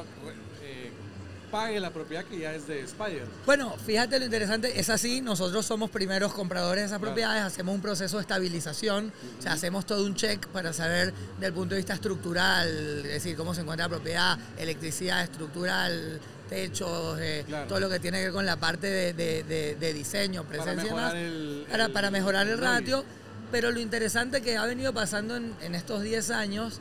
pague 1.54 1.80
la 1.80 1.92
propiedad 1.92 2.26
que 2.26 2.40
ya 2.40 2.52
es 2.56 2.66
de 2.66 2.84
Spire. 2.88 3.26
Bueno, 3.46 3.76
fíjate 3.86 4.18
lo 4.18 4.26
interesante, 4.26 4.80
es 4.80 4.90
así, 4.90 5.22
nosotros 5.22 5.64
somos 5.64 5.92
primeros 5.92 6.34
compradores 6.34 6.82
de 6.82 6.86
esas 6.88 6.98
Claro. 6.98 7.12
propiedades, 7.14 7.44
hacemos 7.44 7.76
un 7.76 7.82
proceso 7.82 8.18
de 8.18 8.22
estabilización, 8.24 9.14
o 9.38 9.42
sea, 9.42 9.52
hacemos 9.54 9.86
todo 9.86 10.04
un 10.04 10.16
check 10.16 10.48
para 10.48 10.74
saber 10.74 11.14
del 11.40 11.54
punto 11.54 11.76
de 11.76 11.82
vista 11.82 11.94
estructural, 11.94 12.68
es 13.06 13.14
decir, 13.14 13.36
cómo 13.38 13.54
se 13.54 13.62
encuentra 13.62 13.86
la 13.86 13.90
propiedad, 13.90 14.40
electricidad 14.58 15.22
estructural, 15.24 16.20
techos, 16.50 17.20
eh, 17.22 17.44
Claro. 17.46 17.68
todo 17.68 17.80
lo 17.82 17.90
que 17.92 18.00
tiene 18.00 18.18
que 18.18 18.24
ver 18.26 18.34
con 18.34 18.48
la 18.48 18.56
parte 18.58 18.88
de, 18.88 19.14
de- 19.14 19.44
de- 19.44 19.76
de 19.76 19.94
diseño, 19.94 20.44
Para 20.46 20.64
presencia 20.64 20.82
y 20.82 20.86
mejorar 20.86 21.14
demás, 21.14 21.34
el- 21.34 21.66
para, 21.70 21.86
el- 21.86 21.92
para 21.92 22.10
mejorar 22.12 22.48
el 22.48 22.54
el 22.54 22.58
ratio. 22.58 23.06
Pero 23.52 23.70
lo 23.70 23.80
interesante 23.80 24.42
que 24.42 24.58
ha 24.58 24.66
venido 24.66 24.92
pasando 24.92 25.36
en, 25.36 25.54
en 25.62 25.76
estos 25.76 26.02
10 26.02 26.32
años 26.32 26.80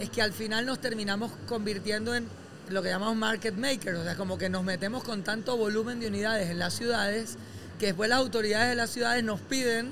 es 0.00 0.08
que 0.08 0.22
al 0.22 0.32
final 0.32 0.64
nos 0.64 0.80
terminamos 0.80 1.30
convirtiendo 1.46 2.14
en 2.14 2.26
lo 2.70 2.82
que 2.82 2.88
llamamos 2.90 3.16
market 3.16 3.54
makers, 3.56 3.98
o 3.98 4.04
sea, 4.04 4.16
como 4.16 4.38
que 4.38 4.48
nos 4.48 4.64
metemos 4.64 5.02
con 5.04 5.22
tanto 5.22 5.56
volumen 5.56 6.00
de 6.00 6.08
unidades 6.08 6.50
en 6.50 6.58
las 6.58 6.74
ciudades 6.74 7.36
que 7.78 7.86
después 7.86 8.08
las 8.10 8.18
autoridades 8.18 8.68
de 8.70 8.74
las 8.76 8.90
ciudades 8.90 9.22
nos 9.24 9.40
piden 9.40 9.90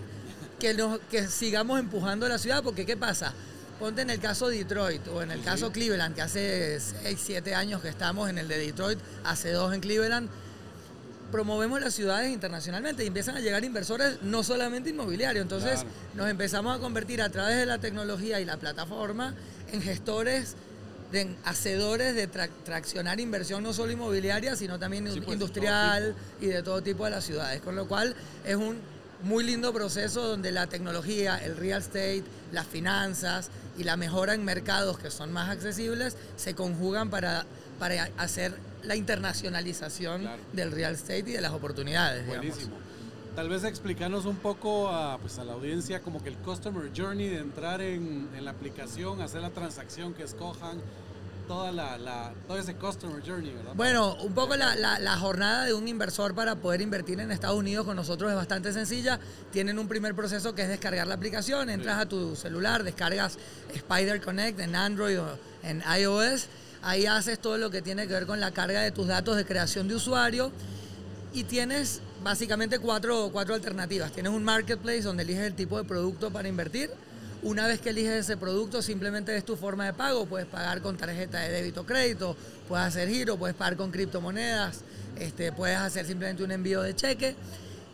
que, 0.58 0.74
nos, 0.74 0.98
que 1.10 1.28
sigamos 1.28 1.78
empujando 1.78 2.28
la 2.28 2.38
ciudad, 2.38 2.62
porque 2.62 2.84
¿qué 2.86 2.96
pasa? 2.96 3.32
Ponte 3.78 4.00
en 4.02 4.10
el 4.10 4.18
caso 4.20 4.48
Detroit 4.48 5.06
o 5.08 5.22
en 5.22 5.30
el 5.30 5.40
Sí, 5.40 5.44
caso. 5.44 5.70
Cleveland, 5.70 6.14
que 6.14 6.22
hace 6.22 6.80
6, 6.80 7.20
7 7.22 7.54
años 7.54 7.82
que 7.82 7.88
estamos 7.88 8.28
en 8.30 8.38
el 8.38 8.48
de 8.48 8.58
Detroit, 8.58 8.98
hace 9.24 9.50
dos 9.52 9.74
en 9.74 9.80
Cleveland, 9.80 10.28
promovemos 11.30 11.80
las 11.80 11.92
ciudades 11.94 12.32
internacionalmente 12.32 13.04
y 13.04 13.08
empiezan 13.08 13.36
a 13.36 13.40
llegar 13.40 13.64
inversores 13.64 14.22
no 14.22 14.42
solamente 14.42 14.90
inmobiliarios. 14.90 15.42
Entonces 15.42 15.80
Claro. 15.80 15.88
nos 16.14 16.28
empezamos 16.30 16.76
a 16.76 16.80
convertir 16.80 17.20
a 17.20 17.28
través 17.30 17.56
de 17.58 17.66
la 17.66 17.78
tecnología 17.78 18.40
y 18.40 18.44
la 18.44 18.56
plataforma 18.56 19.34
en 19.72 19.82
gestores, 19.82 20.54
de 21.12 21.34
hacedores 21.44 22.14
de 22.14 22.30
tra- 22.30 22.50
traccionar 22.64 23.20
inversión 23.20 23.62
no 23.62 23.72
solo 23.72 23.92
inmobiliaria, 23.92 24.56
sino 24.56 24.78
también 24.78 25.04
Sí, 25.12 25.20
pues, 25.20 25.26
de 25.26 25.32
industrial 25.34 26.14
y 26.40 26.46
de 26.46 26.62
todo 26.62 26.82
tipo 26.82 27.04
de 27.04 27.10
las 27.12 27.24
ciudades. 27.24 27.60
Con 27.62 27.76
lo 27.76 27.86
cual 27.86 28.14
es 28.44 28.56
un 28.56 28.78
muy 29.22 29.44
lindo 29.44 29.72
proceso 29.72 30.22
donde 30.26 30.52
la 30.52 30.66
tecnología, 30.66 31.38
el 31.38 31.56
real 31.56 31.80
estate, 31.80 32.22
las 32.52 32.66
finanzas 32.66 33.50
y 33.78 33.84
la 33.84 33.96
mejora 33.96 34.34
en 34.34 34.44
mercados 34.44 34.98
que 34.98 35.10
son 35.10 35.32
más 35.32 35.48
accesibles 35.50 36.16
se 36.36 36.54
conjugan 36.54 37.08
para, 37.08 37.46
para 37.78 38.10
hacer 38.18 38.54
la 38.82 38.94
internacionalización 38.96 40.22
Claro. 40.22 40.42
del 40.52 40.70
real 40.72 40.94
estate 40.94 41.18
y 41.20 41.32
de 41.32 41.40
las 41.40 41.52
oportunidades. 41.52 42.26
digamos. 42.26 42.56
Tal 43.36 43.50
vez 43.50 43.64
explicarnos 43.64 44.24
un 44.24 44.36
poco 44.36 44.88
a, 44.88 45.18
pues, 45.18 45.38
a 45.38 45.44
la 45.44 45.52
audiencia 45.52 46.00
como 46.00 46.22
que 46.22 46.30
el 46.30 46.36
customer 46.38 46.90
journey 46.96 47.28
de 47.28 47.38
entrar 47.38 47.82
en, 47.82 48.30
en 48.34 48.44
la 48.46 48.50
aplicación, 48.52 49.20
hacer 49.20 49.42
la 49.42 49.50
transacción 49.50 50.14
que 50.14 50.22
escojan, 50.22 50.80
toda 51.46 51.70
la, 51.70 51.98
la- 51.98 52.32
todo 52.48 52.58
ese 52.58 52.74
customer 52.76 53.22
journey, 53.24 53.52
¿verdad? 53.52 53.72
Bueno, 53.74 54.14
un 54.24 54.32
poco 54.32 54.56
la, 54.56 54.74
la- 54.74 54.98
la 54.98 55.18
jornada 55.18 55.66
de 55.66 55.74
un 55.74 55.86
inversor 55.86 56.34
para 56.34 56.56
poder 56.56 56.80
invertir 56.80 57.20
en 57.20 57.30
Estados 57.30 57.58
Unidos 57.58 57.84
con 57.84 57.94
nosotros 57.94 58.30
es 58.30 58.36
bastante 58.36 58.72
sencilla. 58.72 59.20
Tienen 59.52 59.78
un 59.78 59.86
primer 59.86 60.14
proceso 60.14 60.54
que 60.54 60.62
es 60.62 60.68
descargar 60.68 61.06
la 61.06 61.14
aplicación, 61.14 61.68
entras 61.68 61.96
Sí. 61.96 62.02
a 62.02 62.08
tu 62.08 62.36
celular, 62.36 62.84
descargas 62.84 63.36
Spider 63.74 64.22
Connect 64.22 64.58
en 64.60 64.74
Android 64.74 65.20
o 65.20 65.38
en 65.62 65.82
iOS. 66.00 66.46
Ahí 66.82 67.04
haces 67.04 67.38
todo 67.38 67.58
lo 67.58 67.70
que 67.70 67.82
tiene 67.82 68.06
que 68.08 68.14
ver 68.14 68.24
con 68.26 68.40
la 68.40 68.52
carga 68.52 68.80
de 68.80 68.92
tus 68.92 69.06
datos 69.08 69.36
de 69.36 69.44
creación 69.44 69.88
de 69.88 69.94
usuario 69.94 70.50
y 71.34 71.44
tienes 71.44 72.00
básicamente 72.30 72.80
cuatro, 72.80 73.30
cuatro 73.32 73.54
alternativas. 73.54 74.10
Tienes 74.10 74.32
un 74.32 74.42
marketplace 74.42 75.02
donde 75.02 75.22
eliges 75.22 75.44
el 75.44 75.54
tipo 75.54 75.78
de 75.78 75.84
producto 75.84 76.32
para 76.32 76.48
invertir. 76.48 76.90
Una 77.44 77.68
vez 77.68 77.80
que 77.80 77.90
eliges 77.90 78.14
ese 78.14 78.36
producto, 78.36 78.82
simplemente 78.82 79.36
es 79.36 79.44
tu 79.44 79.54
forma 79.54 79.86
de 79.86 79.92
pago. 79.92 80.26
Puedes 80.26 80.48
pagar 80.48 80.82
con 80.82 80.96
tarjeta 80.96 81.38
de 81.38 81.50
débito 81.52 81.82
o 81.82 81.86
crédito, 81.86 82.36
puedes 82.66 82.84
hacer 82.84 83.08
giro, 83.08 83.36
puedes 83.36 83.54
pagar 83.54 83.76
con 83.76 83.92
criptomonedas, 83.92 84.80
este, 85.20 85.52
puedes 85.52 85.76
hacer 85.76 86.04
simplemente 86.04 86.42
un 86.42 86.50
envío 86.50 86.82
de 86.82 86.96
cheque. 86.96 87.36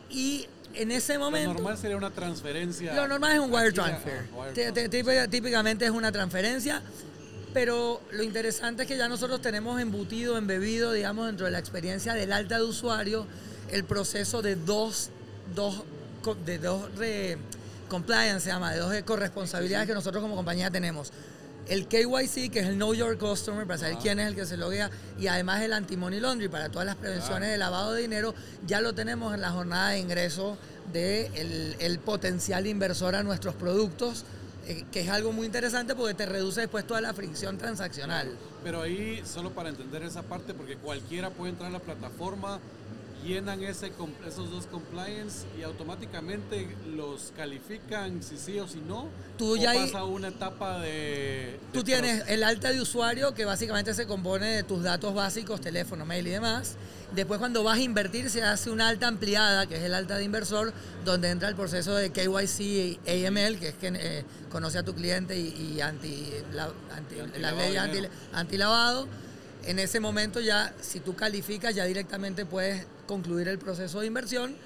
Y 0.08 0.46
en 0.72 0.90
ese 0.92 1.14
Lo 1.14 1.20
momento... 1.20 1.52
normal 1.52 1.76
sería 1.76 1.98
una 1.98 2.10
transferencia. 2.10 2.94
Lo 2.94 3.06
normal 3.08 3.32
es 3.32 3.38
un 3.40 3.52
wire 3.52 3.72
transfer. 3.72 4.22
wire 4.34 4.88
típica- 4.88 5.28
Típicamente 5.28 5.84
es 5.84 5.90
una 5.90 6.10
transferencia, 6.10 6.80
pero 7.52 8.00
lo 8.12 8.22
interesante 8.22 8.84
es 8.84 8.88
que 8.88 8.96
ya 8.96 9.08
nosotros 9.08 9.42
tenemos 9.42 9.78
embutido, 9.78 10.38
embebido, 10.38 10.92
digamos, 10.92 11.26
dentro 11.26 11.44
de 11.44 11.52
la 11.52 11.58
experiencia 11.58 12.14
del 12.14 12.32
alta 12.32 12.56
de 12.56 12.64
usuario, 12.64 13.26
el 13.72 13.84
proceso 13.84 14.42
de 14.42 14.54
dos, 14.54 15.10
dos, 15.54 15.82
de 16.44 16.58
dos 16.58 16.94
re- 16.96 17.38
compliance, 17.88 18.40
se 18.44 18.50
llama, 18.50 18.72
de 18.72 18.78
dos 18.78 18.94
corresponsabilidades 19.04 19.88
que 19.88 19.94
nosotros 19.94 20.22
como 20.22 20.36
compañía 20.36 20.70
tenemos. 20.70 21.10
El 21.68 21.86
KYC, 21.86 22.50
que 22.50 22.60
es 22.60 22.66
el 22.66 22.74
Know 22.74 22.92
Your 22.92 23.16
Customer, 23.18 23.66
para 23.66 23.78
saber 23.78 23.94
Ajá. 23.94 24.02
quién 24.02 24.18
es 24.20 24.28
el 24.28 24.34
que 24.34 24.44
se 24.46 24.56
loguea, 24.56 24.90
y 25.18 25.28
además 25.28 25.62
el 25.62 25.72
Anti-Money 25.72 26.20
Laundry, 26.20 26.48
para 26.48 26.68
todas 26.70 26.84
las 26.86 26.96
prevenciones 26.96 27.50
de 27.50 27.56
lavado 27.58 27.92
de 27.92 28.02
dinero, 28.02 28.34
ya 28.66 28.80
lo 28.80 28.94
tenemos 28.94 29.32
en 29.34 29.40
la 29.40 29.50
jornada 29.52 29.90
de 29.90 30.00
ingreso 30.00 30.58
del 30.92 31.76
el 31.78 31.98
potencial 32.00 32.66
inversor 32.66 33.14
a 33.14 33.22
nuestros 33.22 33.54
productos, 33.54 34.24
eh, 34.66 34.84
que 34.92 35.00
es 35.02 35.08
algo 35.08 35.32
muy 35.32 35.46
interesante 35.46 35.94
porque 35.94 36.14
te 36.14 36.26
reduce 36.26 36.60
después 36.62 36.84
toda 36.86 37.00
la 37.00 37.14
fricción 37.14 37.56
transaccional. 37.58 38.28
Pero 38.64 38.82
ahí, 38.82 39.22
solo 39.24 39.50
para 39.52 39.68
entender 39.68 40.02
esa 40.02 40.22
parte, 40.22 40.54
porque 40.54 40.76
cualquiera 40.76 41.30
puede 41.30 41.52
entrar 41.52 41.70
a 41.70 41.72
la 41.72 41.80
plataforma, 41.80 42.58
llenan 43.24 43.62
ese, 43.62 43.92
esos 44.26 44.50
dos 44.50 44.66
compliance 44.66 45.46
y 45.58 45.62
automáticamente 45.62 46.68
los 46.94 47.32
califican 47.36 48.22
si 48.22 48.36
sí 48.36 48.58
o 48.58 48.66
si 48.68 48.78
no. 48.80 49.08
Tú 49.38 49.52
o 49.52 49.56
ya 49.56 49.70
ahí- 49.70 49.86
pasa 49.90 50.04
una 50.04 50.28
etapa 50.28 50.78
de... 50.80 51.58
Tú 51.72 51.78
de 51.80 51.84
tienes 51.84 52.20
pros- 52.22 52.30
el 52.30 52.42
alta 52.44 52.72
de 52.72 52.80
usuario 52.80 53.34
que 53.34 53.44
básicamente 53.44 53.94
se 53.94 54.06
compone 54.06 54.46
de 54.46 54.62
tus 54.62 54.82
datos 54.82 55.14
básicos, 55.14 55.60
teléfono, 55.60 56.04
mail 56.04 56.26
y 56.26 56.30
demás. 56.30 56.76
Después 57.14 57.38
cuando 57.38 57.62
vas 57.62 57.76
a 57.78 57.82
invertir 57.82 58.30
se 58.30 58.42
hace 58.42 58.70
una 58.70 58.88
alta 58.88 59.06
ampliada, 59.06 59.66
que 59.66 59.76
es 59.76 59.82
el 59.82 59.92
alta 59.94 60.16
de 60.16 60.24
inversor, 60.24 60.72
donde 61.04 61.28
entra 61.30 61.48
el 61.48 61.54
proceso 61.54 61.94
de 61.94 62.10
KYC 62.10 62.60
y 62.60 62.98
AML, 63.26 63.58
que 63.58 63.68
es 63.68 63.74
que 63.74 63.88
eh, 63.94 64.24
conoce 64.50 64.78
a 64.78 64.82
tu 64.82 64.94
cliente 64.94 65.38
y, 65.38 65.74
y 65.76 65.80
anti, 65.82 66.28
la, 66.54 66.70
anti- 66.96 67.16
Y 67.16 67.20
antilavado 67.20 67.56
la 67.58 67.62
de 67.64 67.68
ley 67.68 67.76
anti, 67.76 68.08
antilavado. 68.32 69.08
En 69.64 69.78
ese 69.78 70.00
momento 70.00 70.40
ya, 70.40 70.75
si 70.81 71.00
tú 71.00 71.14
calificas, 71.14 71.75
ya 71.75 71.85
directamente 71.85 72.45
puedes 72.45 72.87
concluir 73.07 73.49
el 73.49 73.59
proceso 73.59 74.00
de 74.00 74.07
inversión. 74.07 74.57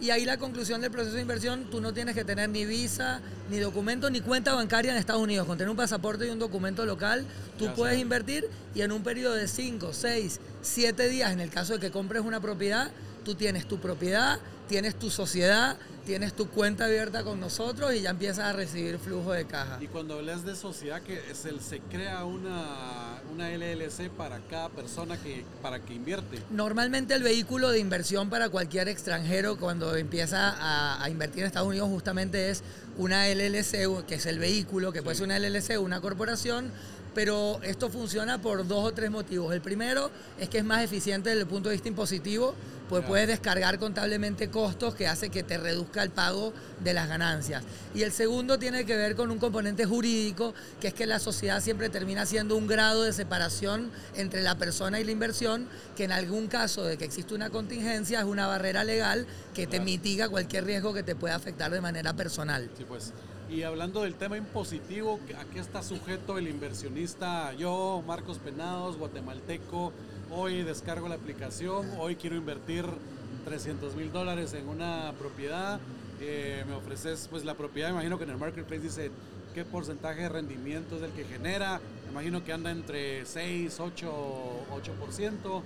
Y 0.00 0.10
ahí 0.10 0.24
la 0.24 0.38
conclusión 0.38 0.80
del 0.80 0.90
proceso 0.90 1.14
de 1.14 1.22
inversión, 1.22 1.70
tú 1.70 1.80
no 1.80 1.94
tienes 1.94 2.14
que 2.14 2.24
tener 2.24 2.50
ni 2.50 2.64
visa, 2.64 3.20
ni 3.48 3.58
documento, 3.58 4.10
ni 4.10 4.20
cuenta 4.20 4.52
bancaria 4.52 4.90
en 4.90 4.98
Estados 4.98 5.22
Unidos. 5.22 5.46
Con 5.46 5.56
tener 5.56 5.70
un 5.70 5.76
pasaporte 5.76 6.26
y 6.26 6.30
un 6.30 6.38
documento 6.38 6.84
local, 6.84 7.24
tú 7.58 7.66
Ya 7.66 7.74
puedes 7.74 7.98
invertir 7.98 8.48
y 8.74 8.82
en 8.82 8.92
un 8.92 9.02
periodo 9.02 9.34
de 9.34 9.46
5, 9.46 9.92
6, 9.92 10.40
7 10.62 11.08
días, 11.08 11.32
en 11.32 11.40
el 11.40 11.50
caso 11.50 11.74
de 11.74 11.78
que 11.78 11.90
compres 11.90 12.22
una 12.22 12.40
propiedad, 12.40 12.90
tú 13.24 13.34
tienes 13.34 13.66
tu 13.66 13.78
propiedad, 13.78 14.40
tienes 14.68 14.94
tu 14.98 15.10
sociedad, 15.10 15.76
tienes 16.06 16.34
tu 16.34 16.48
cuenta 16.48 16.84
abierta 16.86 17.22
con 17.24 17.40
nosotros 17.40 17.94
y 17.94 18.02
ya 18.02 18.10
empiezas 18.10 18.40
a 18.46 18.52
recibir 18.52 18.98
flujo 18.98 19.32
de 19.32 19.46
caja. 19.46 19.78
Y 19.80 19.86
cuando 19.88 20.14
hablas 20.18 20.44
de 20.44 20.54
sociedad, 20.56 21.00
que 21.02 21.18
es 21.30 21.44
el, 21.44 21.60
se 21.60 21.80
crea 21.80 22.24
una, 22.24 23.20
una 23.32 23.48
LLC 23.50 24.10
para 24.10 24.38
cada 24.50 24.68
persona 24.68 25.16
que, 25.16 25.44
para 25.62 25.80
que 25.80 25.94
invierte. 25.94 26.40
Normalmente 26.50 27.14
el 27.14 27.22
vehículo 27.22 27.70
de 27.70 27.78
inversión 27.78 28.28
para 28.30 28.48
cualquier 28.48 28.88
extranjero 28.88 29.56
cuando 29.58 29.96
empieza 29.96 30.50
a, 30.50 31.02
a 31.02 31.10
invertir 31.10 31.40
en 31.40 31.46
Estados 31.46 31.68
Unidos 31.68 31.88
justamente 31.88 32.50
es 32.50 32.62
una 32.96 33.26
LLC, 33.28 34.04
que 34.06 34.14
es 34.16 34.26
el 34.26 34.38
vehículo, 34.38 34.92
que 34.92 35.02
puede 35.02 35.14
Sí. 35.16 35.20
ser 35.24 35.26
una 35.26 35.38
LLC 35.38 35.78
una 35.80 36.00
corporación, 36.00 36.70
pero 37.14 37.60
esto 37.62 37.90
funciona 37.90 38.40
por 38.40 38.66
dos 38.66 38.84
o 38.84 38.92
tres 38.92 39.10
motivos. 39.10 39.54
El 39.54 39.60
primero 39.60 40.10
es 40.38 40.48
que 40.48 40.58
es 40.58 40.64
más 40.64 40.82
eficiente 40.82 41.30
desde 41.30 41.42
el 41.42 41.48
punto 41.48 41.68
de 41.68 41.74
vista 41.74 41.88
impositivo, 41.88 42.54
pues 42.88 43.04
puedes 43.06 43.26
descargar 43.26 43.78
contablemente 43.78 44.50
costos 44.50 44.94
que 44.94 45.08
hace 45.08 45.30
que 45.30 45.42
te 45.42 45.56
reduzca 45.56 46.02
el 46.02 46.10
pago 46.10 46.52
de 46.80 46.92
las 46.92 47.08
ganancias. 47.08 47.64
Y 47.94 48.02
el 48.02 48.12
segundo 48.12 48.58
tiene 48.58 48.84
que 48.84 48.96
ver 48.96 49.16
con 49.16 49.30
un 49.30 49.38
componente 49.38 49.86
jurídico, 49.86 50.54
que 50.80 50.88
es 50.88 50.94
que 50.94 51.06
la 51.06 51.18
sociedad 51.18 51.62
siempre 51.62 51.88
termina 51.88 52.26
siendo 52.26 52.56
un 52.56 52.66
grado 52.66 53.02
de 53.02 53.12
separación 53.12 53.90
entre 54.16 54.42
la 54.42 54.56
persona 54.56 55.00
y 55.00 55.04
la 55.04 55.12
inversión, 55.12 55.66
que 55.96 56.04
en 56.04 56.12
algún 56.12 56.46
caso 56.46 56.84
de 56.84 56.98
que 56.98 57.04
existe 57.04 57.34
una 57.34 57.50
contingencia 57.50 58.20
es 58.20 58.26
una 58.26 58.46
barrera 58.46 58.84
legal 58.84 59.26
que 59.54 59.66
te 59.66 59.80
mitiga 59.80 60.28
cualquier 60.28 60.64
riesgo 60.64 60.92
que 60.92 61.02
te 61.02 61.16
pueda 61.16 61.36
afectar 61.36 61.70
de 61.70 61.80
manera 61.80 62.14
personal. 62.14 62.70
Sí, 62.76 62.84
pues. 62.86 63.12
Y 63.50 63.62
hablando 63.62 64.02
del 64.02 64.14
tema 64.14 64.36
impositivo, 64.36 65.20
¿a 65.38 65.44
qué 65.44 65.60
está 65.60 65.82
sujeto 65.82 66.38
el 66.38 66.48
inversionista? 66.48 67.52
Yo, 67.54 68.02
Marcos 68.06 68.38
Penados, 68.38 68.96
guatemalteco, 68.96 69.92
hoy 70.30 70.62
descargo 70.62 71.08
la 71.08 71.14
aplicación, 71.16 71.86
hoy 71.98 72.16
quiero 72.16 72.36
invertir 72.36 72.84
300 73.44 73.94
mil 73.94 74.10
dólares 74.10 74.54
en 74.54 74.66
una 74.68 75.12
propiedad, 75.18 75.78
eh, 76.20 76.64
me 76.66 76.74
ofreces 76.74 77.28
pues 77.30 77.44
la 77.44 77.54
propiedad, 77.54 77.88
me 77.90 77.94
imagino 77.96 78.16
que 78.18 78.24
en 78.24 78.30
el 78.30 78.38
marketplace 78.38 78.82
dice 78.82 79.10
qué 79.54 79.64
porcentaje 79.64 80.22
de 80.22 80.28
rendimiento 80.30 80.96
es 80.96 81.02
el 81.02 81.10
que 81.10 81.24
genera, 81.24 81.80
me 82.06 82.12
imagino 82.12 82.42
que 82.44 82.52
anda 82.52 82.70
entre 82.70 83.24
6, 83.26 83.78
8, 83.78 84.12
8%. 84.72 85.62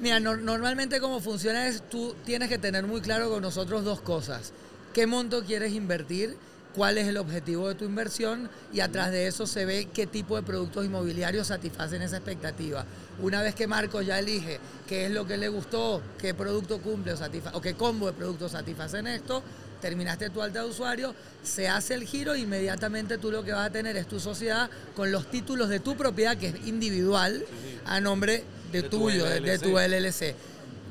Mira, 0.00 0.18
no- 0.18 0.36
normalmente 0.36 0.98
como 1.00 1.20
funciona 1.20 1.68
es 1.68 1.82
tú 1.90 2.14
tienes 2.24 2.48
que 2.48 2.58
tener 2.58 2.86
muy 2.86 3.00
claro 3.00 3.28
con 3.30 3.42
nosotros 3.42 3.84
dos 3.84 4.00
cosas. 4.00 4.52
¿Qué 4.94 5.06
monto 5.06 5.44
quieres 5.44 5.72
invertir? 5.74 6.36
¿Cuál 6.74 6.98
es 6.98 7.08
el 7.08 7.16
objetivo 7.16 7.68
de 7.68 7.74
tu 7.74 7.84
inversión? 7.84 8.48
Y 8.72 8.80
atrás 8.80 9.10
de 9.10 9.26
eso 9.26 9.46
se 9.46 9.64
ve 9.64 9.88
qué 9.92 10.06
tipo 10.06 10.36
de 10.36 10.42
productos 10.42 10.84
inmobiliarios 10.84 11.46
satisfacen 11.48 12.02
esa 12.02 12.16
expectativa. 12.18 12.84
Una 13.20 13.42
vez 13.42 13.54
que 13.54 13.66
Marcos 13.66 14.06
ya 14.06 14.18
elige 14.18 14.60
qué 14.86 15.06
es 15.06 15.10
lo 15.10 15.26
que 15.26 15.36
le 15.36 15.48
gustó, 15.48 16.00
qué 16.20 16.34
producto 16.34 16.78
cumple 16.80 17.12
o, 17.14 17.16
satisfa- 17.16 17.50
o 17.54 17.60
qué 17.60 17.74
combo 17.74 18.06
de 18.06 18.12
productos 18.12 18.52
satisfacen 18.52 19.06
esto, 19.08 19.42
terminaste 19.80 20.30
tu 20.30 20.40
alta 20.42 20.62
de 20.62 20.68
usuario, 20.68 21.14
se 21.42 21.68
hace 21.68 21.94
el 21.94 22.04
giro 22.04 22.34
e 22.34 22.40
inmediatamente 22.40 23.18
tú 23.18 23.30
lo 23.32 23.42
que 23.42 23.52
vas 23.52 23.66
a 23.66 23.70
tener 23.70 23.96
es 23.96 24.06
tu 24.06 24.20
sociedad 24.20 24.68
con 24.94 25.10
los 25.10 25.30
títulos 25.30 25.68
de 25.68 25.80
tu 25.80 25.96
propiedad, 25.96 26.36
que 26.36 26.48
es 26.48 26.54
individual, 26.66 27.44
a 27.86 28.00
nombre 28.00 28.44
de, 28.72 28.82
De 28.82 28.88
tu 28.88 28.98
tuyo, 28.98 29.24
de, 29.24 29.40
de 29.40 29.58
tu 29.58 29.78
LLC. 29.78 30.34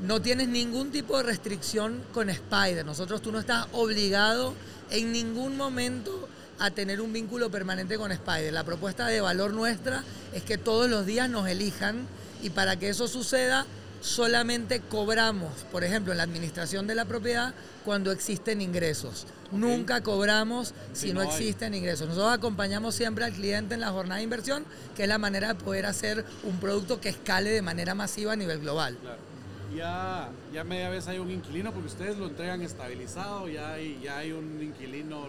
No 0.01 0.21
tienes 0.21 0.47
ningún 0.47 0.91
tipo 0.91 1.17
de 1.17 1.23
restricción 1.23 2.03
con 2.13 2.29
Spider. 2.29 2.85
Nosotros 2.85 3.21
tú 3.21 3.31
no 3.31 3.39
estás 3.39 3.67
obligado 3.71 4.53
en 4.91 5.11
ningún 5.11 5.57
momento 5.57 6.27
a 6.59 6.71
tener 6.71 7.01
un 7.01 7.13
vínculo 7.13 7.49
permanente 7.49 7.97
con 7.97 8.11
Spider. 8.11 8.53
La 8.53 8.63
propuesta 8.63 9.07
de 9.07 9.21
valor 9.21 9.53
nuestra 9.53 10.03
es 10.33 10.43
que 10.43 10.57
todos 10.57 10.89
los 10.89 11.05
días 11.05 11.29
nos 11.29 11.47
elijan 11.47 12.07
y 12.43 12.51
para 12.51 12.77
que 12.77 12.89
eso 12.89 13.07
suceda 13.07 13.65
solamente 14.01 14.81
cobramos, 14.81 15.51
por 15.71 15.83
ejemplo, 15.83 16.11
en 16.11 16.17
la 16.17 16.23
administración 16.23 16.85
de 16.85 16.93
la 16.95 17.05
propiedad 17.05 17.53
cuando 17.83 18.11
existen 18.11 18.61
ingresos. 18.61 19.25
Nunca 19.51 20.03
cobramos 20.03 20.73
si, 20.93 21.07
Si 21.07 21.13
no, 21.13 21.23
no 21.23 21.29
existen 21.29 21.73
ingresos. 21.73 22.07
Nosotros 22.07 22.33
acompañamos 22.33 22.95
siempre 22.95 23.25
al 23.25 23.33
cliente 23.33 23.73
en 23.73 23.79
la 23.79 23.91
jornada 23.91 24.17
de 24.17 24.23
inversión, 24.23 24.65
que 24.95 25.03
es 25.03 25.09
la 25.09 25.17
manera 25.17 25.49
de 25.49 25.55
poder 25.55 25.85
hacer 25.85 26.23
un 26.43 26.59
producto 26.59 27.01
que 27.01 27.09
escale 27.09 27.49
de 27.49 27.61
manera 27.61 27.95
masiva 27.95 28.33
a 28.33 28.35
nivel 28.35 28.59
global. 28.59 28.97
Claro. 29.01 29.26
Ya, 29.75 30.29
ya 30.53 30.63
media 30.63 30.89
vez 30.89 31.07
hay 31.07 31.19
un 31.19 31.29
inquilino 31.29 31.71
porque 31.71 31.87
ustedes 31.87 32.17
lo 32.17 32.27
entregan 32.27 32.61
estabilizado, 32.61 33.47
ya 33.47 33.73
hay, 33.73 33.99
ya 34.01 34.17
hay 34.17 34.31
un 34.31 34.61
inquilino 34.61 35.27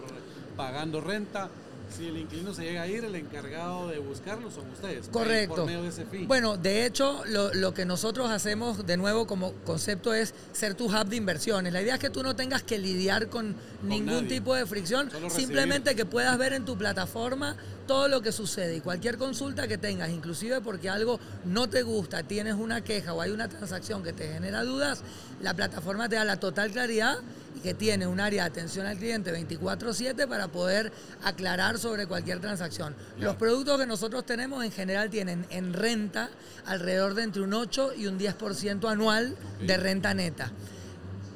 pagando 0.55 1.01
renta. 1.01 1.49
Si 1.95 2.07
el 2.07 2.17
inquilino 2.17 2.53
se 2.53 2.63
llega 2.63 2.83
a 2.83 2.87
ir, 2.87 3.03
el 3.03 3.15
encargado 3.15 3.87
de 3.89 3.99
buscarlo 3.99 4.51
son 4.51 4.69
ustedes. 4.69 5.07
Correcto. 5.09 5.55
Por 5.55 5.65
medio 5.65 5.83
de 5.83 5.89
ese 5.89 6.05
fee. 6.05 6.25
Bueno, 6.25 6.57
de 6.57 6.85
hecho, 6.85 7.23
lo, 7.27 7.53
lo 7.53 7.73
que 7.73 7.85
nosotros 7.85 8.29
hacemos 8.29 8.85
de 8.85 8.97
nuevo 8.97 9.27
como 9.27 9.53
concepto 9.65 10.13
es 10.13 10.33
ser 10.53 10.75
tu 10.75 10.85
hub 10.85 11.05
de 11.07 11.15
inversiones. 11.15 11.73
La 11.73 11.81
idea 11.81 11.95
es 11.95 11.99
que 11.99 12.09
tú 12.09 12.23
no 12.23 12.35
tengas 12.35 12.63
que 12.63 12.77
lidiar 12.77 13.29
con, 13.29 13.55
ningún 13.83 14.23
nadie. 14.23 14.27
tipo 14.27 14.55
de 14.55 14.65
fricción, 14.65 15.09
simplemente 15.29 15.95
que 15.95 16.05
puedas 16.05 16.37
ver 16.37 16.53
en 16.53 16.65
tu 16.65 16.77
plataforma 16.77 17.55
todo 17.87 18.07
lo 18.07 18.21
que 18.21 18.31
sucede 18.31 18.75
y 18.75 18.81
cualquier 18.81 19.17
consulta 19.17 19.67
que 19.67 19.77
tengas, 19.77 20.09
inclusive 20.09 20.61
porque 20.61 20.89
algo 20.89 21.19
no 21.45 21.69
te 21.69 21.81
gusta, 21.81 22.23
tienes 22.23 22.53
una 22.53 22.83
queja 22.83 23.13
o 23.13 23.21
hay 23.21 23.31
una 23.31 23.47
transacción 23.47 24.03
que 24.03 24.13
te 24.13 24.27
genera 24.27 24.63
dudas, 24.63 25.01
la 25.41 25.53
plataforma 25.53 26.07
te 26.07 26.15
da 26.15 26.25
la 26.25 26.39
total 26.39 26.71
claridad 26.71 27.17
y 27.55 27.59
que 27.59 27.73
tiene 27.73 28.07
un 28.07 28.19
área 28.19 28.43
de 28.43 28.49
atención 28.49 28.85
al 28.85 28.97
cliente 28.97 29.31
24/7 29.31 30.27
para 30.27 30.47
poder 30.47 30.91
aclarar 31.23 31.77
sobre 31.77 32.07
cualquier 32.07 32.39
transacción. 32.39 32.95
Los 33.17 33.35
productos 33.35 33.79
que 33.79 33.85
nosotros 33.85 34.25
tenemos 34.25 34.63
en 34.63 34.71
general 34.71 35.09
tienen 35.09 35.45
en 35.49 35.73
renta 35.73 36.29
alrededor 36.65 37.13
de 37.15 37.23
entre 37.23 37.41
un 37.41 37.53
8 37.53 37.93
y 37.97 38.07
un 38.07 38.17
10% 38.17 38.89
anual 38.89 39.35
de 39.61 39.77
renta 39.77 40.13
neta. 40.13 40.51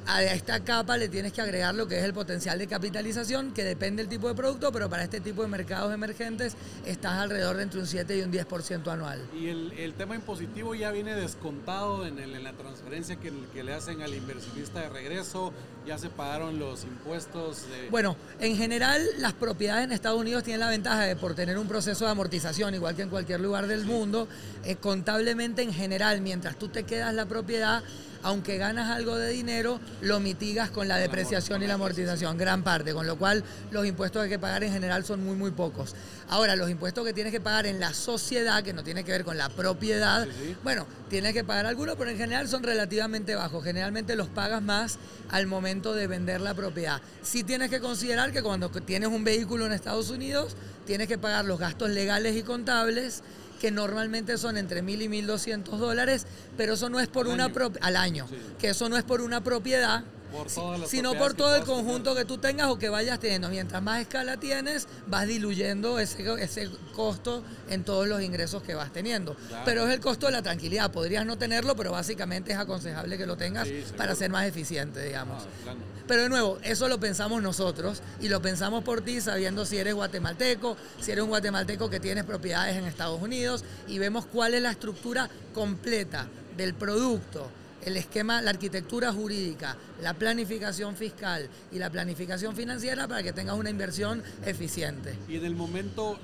A 0.06 0.22
esta 0.22 0.60
capa 0.62 0.98
le 0.98 1.08
tienes 1.08 1.32
que 1.32 1.40
agregar 1.40 1.74
lo 1.74 1.88
que 1.88 1.96
es 1.98 2.04
el 2.04 2.12
potencial 2.12 2.58
de 2.58 2.66
capitalización, 2.66 3.54
que 3.54 3.64
depende 3.64 4.02
del 4.02 4.10
tipo 4.10 4.28
de 4.28 4.34
producto, 4.34 4.70
pero 4.70 4.90
para 4.90 5.02
este 5.04 5.18
tipo 5.18 5.40
de 5.40 5.48
mercados 5.48 5.94
emergentes 5.94 6.56
estás 6.84 7.14
alrededor 7.14 7.56
de 7.56 7.62
entre 7.62 7.80
un 7.80 7.86
7 7.86 8.18
y 8.18 8.20
un 8.20 8.30
10% 8.30 8.86
anual. 8.92 9.22
Y 9.34 9.48
el, 9.48 9.72
el 9.72 9.94
tema 9.94 10.14
impositivo 10.14 10.74
ya 10.74 10.90
viene 10.90 11.14
descontado 11.14 12.06
en, 12.06 12.18
el- 12.18 12.34
en 12.34 12.44
la 12.44 12.52
transferencia 12.52 13.16
que, 13.16 13.32
que 13.54 13.64
le 13.64 13.72
hacen 13.72 14.02
al 14.02 14.14
inversionista 14.14 14.80
de 14.82 14.90
regreso, 14.90 15.54
ya 15.86 15.96
se 15.96 16.10
pagaron 16.10 16.58
los 16.58 16.84
impuestos. 16.84 17.62
de- 17.70 17.88
Bueno, 17.88 18.14
en 18.40 18.58
general 18.58 19.00
las 19.20 19.32
propiedades 19.32 19.84
en 19.86 19.92
Estados 19.92 20.20
Unidos 20.20 20.42
tienen 20.44 20.60
la 20.60 20.68
ventaja 20.68 21.00
de 21.04 21.16
por 21.16 21.34
tener 21.34 21.56
un 21.56 21.66
proceso 21.66 22.04
de 22.04 22.10
amortización, 22.10 22.74
igual 22.74 22.94
que 22.94 23.02
en 23.02 23.08
cualquier 23.08 23.40
lugar 23.40 23.66
del 23.66 23.86
mundo, 23.86 24.28
eh, 24.64 24.76
contablemente 24.76 25.62
en 25.62 25.72
general, 25.72 26.20
mientras 26.20 26.56
tú 26.58 26.68
te 26.68 26.82
quedas 26.84 27.14
la 27.14 27.24
propiedad, 27.24 27.82
aunque 28.24 28.56
ganas 28.56 28.90
algo 28.90 29.16
de 29.16 29.28
dinero, 29.30 29.78
lo 30.00 30.18
mitigas 30.18 30.70
con 30.70 30.88
la 30.88 30.96
depreciación 30.96 31.62
y 31.62 31.66
la 31.66 31.74
amortización, 31.74 32.36
gran 32.38 32.62
parte, 32.64 32.92
con 32.92 33.06
lo 33.06 33.16
cual 33.16 33.44
los 33.70 33.86
impuestos 33.86 34.20
que 34.20 34.24
hay 34.24 34.30
que 34.30 34.38
pagar 34.38 34.64
en 34.64 34.72
general 34.72 35.04
son 35.04 35.22
muy, 35.22 35.36
muy 35.36 35.50
pocos. 35.52 35.94
Ahora, 36.28 36.56
los 36.56 36.70
impuestos 36.70 37.04
que 37.04 37.12
tienes 37.12 37.32
que 37.32 37.40
pagar 37.40 37.66
en 37.66 37.78
la 37.78 37.92
sociedad, 37.92 38.62
que 38.64 38.72
no 38.72 38.82
tiene 38.82 39.04
que 39.04 39.12
ver 39.12 39.24
con 39.24 39.36
la 39.36 39.50
propiedad, 39.50 40.24
Sí, 40.24 40.30
sí. 40.46 40.56
bueno, 40.64 40.86
tienes 41.10 41.34
que 41.34 41.44
pagar 41.44 41.66
algunos, 41.66 41.96
pero 41.96 42.10
en 42.10 42.16
general 42.16 42.48
son 42.48 42.62
relativamente 42.62 43.34
bajos. 43.34 43.62
Generalmente 43.62 44.16
los 44.16 44.28
pagas 44.28 44.62
más 44.62 44.98
al 45.30 45.46
momento 45.46 45.94
de 45.94 46.06
vender 46.06 46.40
la 46.40 46.54
propiedad. 46.54 47.02
Sí 47.22 47.44
tienes 47.44 47.68
que 47.68 47.78
considerar 47.80 48.32
que 48.32 48.42
cuando 48.42 48.70
tienes 48.70 49.10
un 49.10 49.22
vehículo 49.22 49.66
en 49.66 49.72
Estados 49.72 50.08
Unidos, 50.08 50.56
tienes 50.86 51.08
que 51.08 51.18
pagar 51.18 51.44
los 51.44 51.58
gastos 51.60 51.90
legales 51.90 52.34
y 52.36 52.42
contables 52.42 53.22
que 53.64 53.70
normalmente 53.70 54.36
son 54.36 54.58
entre 54.58 54.82
mil 54.82 55.00
y 55.00 55.08
mil 55.08 55.26
doscientos 55.26 55.80
dólares, 55.80 56.26
pero 56.54 56.74
eso 56.74 56.90
no 56.90 57.00
es 57.00 57.08
por 57.08 57.24
Al 57.28 57.32
una 57.32 57.44
año. 57.46 57.54
al 57.80 57.96
año, 57.96 58.26
Sí. 58.28 58.36
que 58.58 58.68
eso 58.68 58.90
no 58.90 58.98
es 58.98 59.04
por 59.04 59.22
una 59.22 59.42
propiedad, 59.42 60.04
Por 60.34 60.48
si- 60.50 60.56
todas 60.56 60.80
las 60.80 60.90
sino 60.90 61.14
por 61.14 61.34
todo 61.34 61.54
el 61.56 61.62
tener. 61.62 61.76
conjunto 61.76 62.14
que 62.14 62.24
tú 62.24 62.38
tengas 62.38 62.68
o 62.68 62.78
que 62.78 62.88
vayas 62.88 63.20
teniendo. 63.20 63.48
Mientras 63.48 63.82
más 63.82 64.00
escala 64.00 64.36
tienes, 64.38 64.88
vas 65.06 65.26
diluyendo 65.26 65.98
ese, 65.98 66.24
ese 66.42 66.70
costo 66.94 67.42
en 67.70 67.84
todos 67.84 68.06
los 68.08 68.20
ingresos 68.22 68.62
que 68.62 68.74
vas 68.74 68.92
teniendo. 68.92 69.34
Claro. 69.34 69.62
Pero 69.64 69.86
es 69.88 69.94
el 69.94 70.00
costo 70.00 70.26
de 70.26 70.32
la 70.32 70.42
tranquilidad. 70.42 70.90
Podrías 70.90 71.24
no 71.24 71.38
tenerlo, 71.38 71.76
pero 71.76 71.92
básicamente 71.92 72.52
es 72.52 72.58
aconsejable 72.58 73.16
que 73.16 73.26
lo 73.26 73.36
tengas 73.36 73.68
Sí, 73.68 73.84
para 73.96 74.14
ser 74.14 74.30
más 74.30 74.46
eficiente, 74.46 75.02
digamos. 75.04 75.42
Ah, 75.44 75.48
claro. 75.62 75.78
Pero 76.06 76.22
de 76.22 76.28
nuevo, 76.28 76.58
eso 76.62 76.86
lo 76.88 77.00
pensamos 77.00 77.42
nosotros 77.42 78.02
y 78.20 78.28
lo 78.28 78.42
pensamos 78.42 78.84
por 78.84 79.00
ti 79.00 79.20
sabiendo 79.22 79.64
si 79.64 79.78
eres 79.78 79.94
guatemalteco, 79.94 80.76
si 81.00 81.12
eres 81.12 81.22
un 81.24 81.30
guatemalteco 81.30 81.88
que 81.88 81.98
tienes 82.00 82.24
propiedades 82.24 82.76
en 82.76 82.84
Estados 82.84 83.22
Unidos 83.22 83.64
y 83.88 83.98
vemos 83.98 84.26
cuál 84.26 84.52
es 84.54 84.60
la 84.62 84.72
estructura 84.72 85.30
completa 85.54 86.26
del 86.58 86.74
producto, 86.74 87.48
el 87.84 87.96
esquema, 87.96 88.40
la 88.42 88.50
arquitectura 88.50 89.12
jurídica, 89.12 89.76
la 90.02 90.14
planificación 90.14 90.96
fiscal 90.96 91.48
y 91.72 91.78
la 91.78 91.90
planificación 91.90 92.54
financiera 92.56 93.06
para 93.08 93.22
que 93.22 93.32
tengas 93.32 93.56
una 93.56 93.70
inversión 93.70 94.22
eficiente. 94.44 95.16
Y 95.28 95.36
en 95.36 95.44
el 95.44 95.54
momento, 95.54 96.18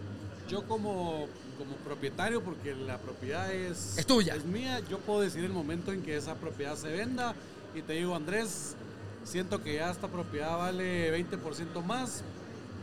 yo 0.49 0.62
como, 0.66 1.27
como 1.59 1.77
propietario, 1.85 2.42
porque 2.42 2.75
la 2.75 2.99
propiedad 2.99 3.53
es, 3.53 3.99
Es 3.99 4.07
tuya. 4.07 4.35
es 4.35 4.44
mía, 4.44 4.81
yo 4.88 4.99
puedo 4.99 5.20
decir 5.20 5.44
el 5.44 5.53
momento 5.53 5.92
en 5.92 6.03
que 6.03 6.16
esa 6.16 6.35
propiedad 6.35 6.77
se 6.77 6.88
venda 6.88 7.35
y 7.75 7.83
te 7.83 7.92
digo, 7.94 8.14
Andrés, 8.14 8.75
siento 9.25 9.62
que 9.62 9.77
ya 9.77 9.90
esta 9.90 10.09
propiedad 10.09 10.57
vale 10.57 11.12
20% 11.25 11.85
más, 11.85 12.23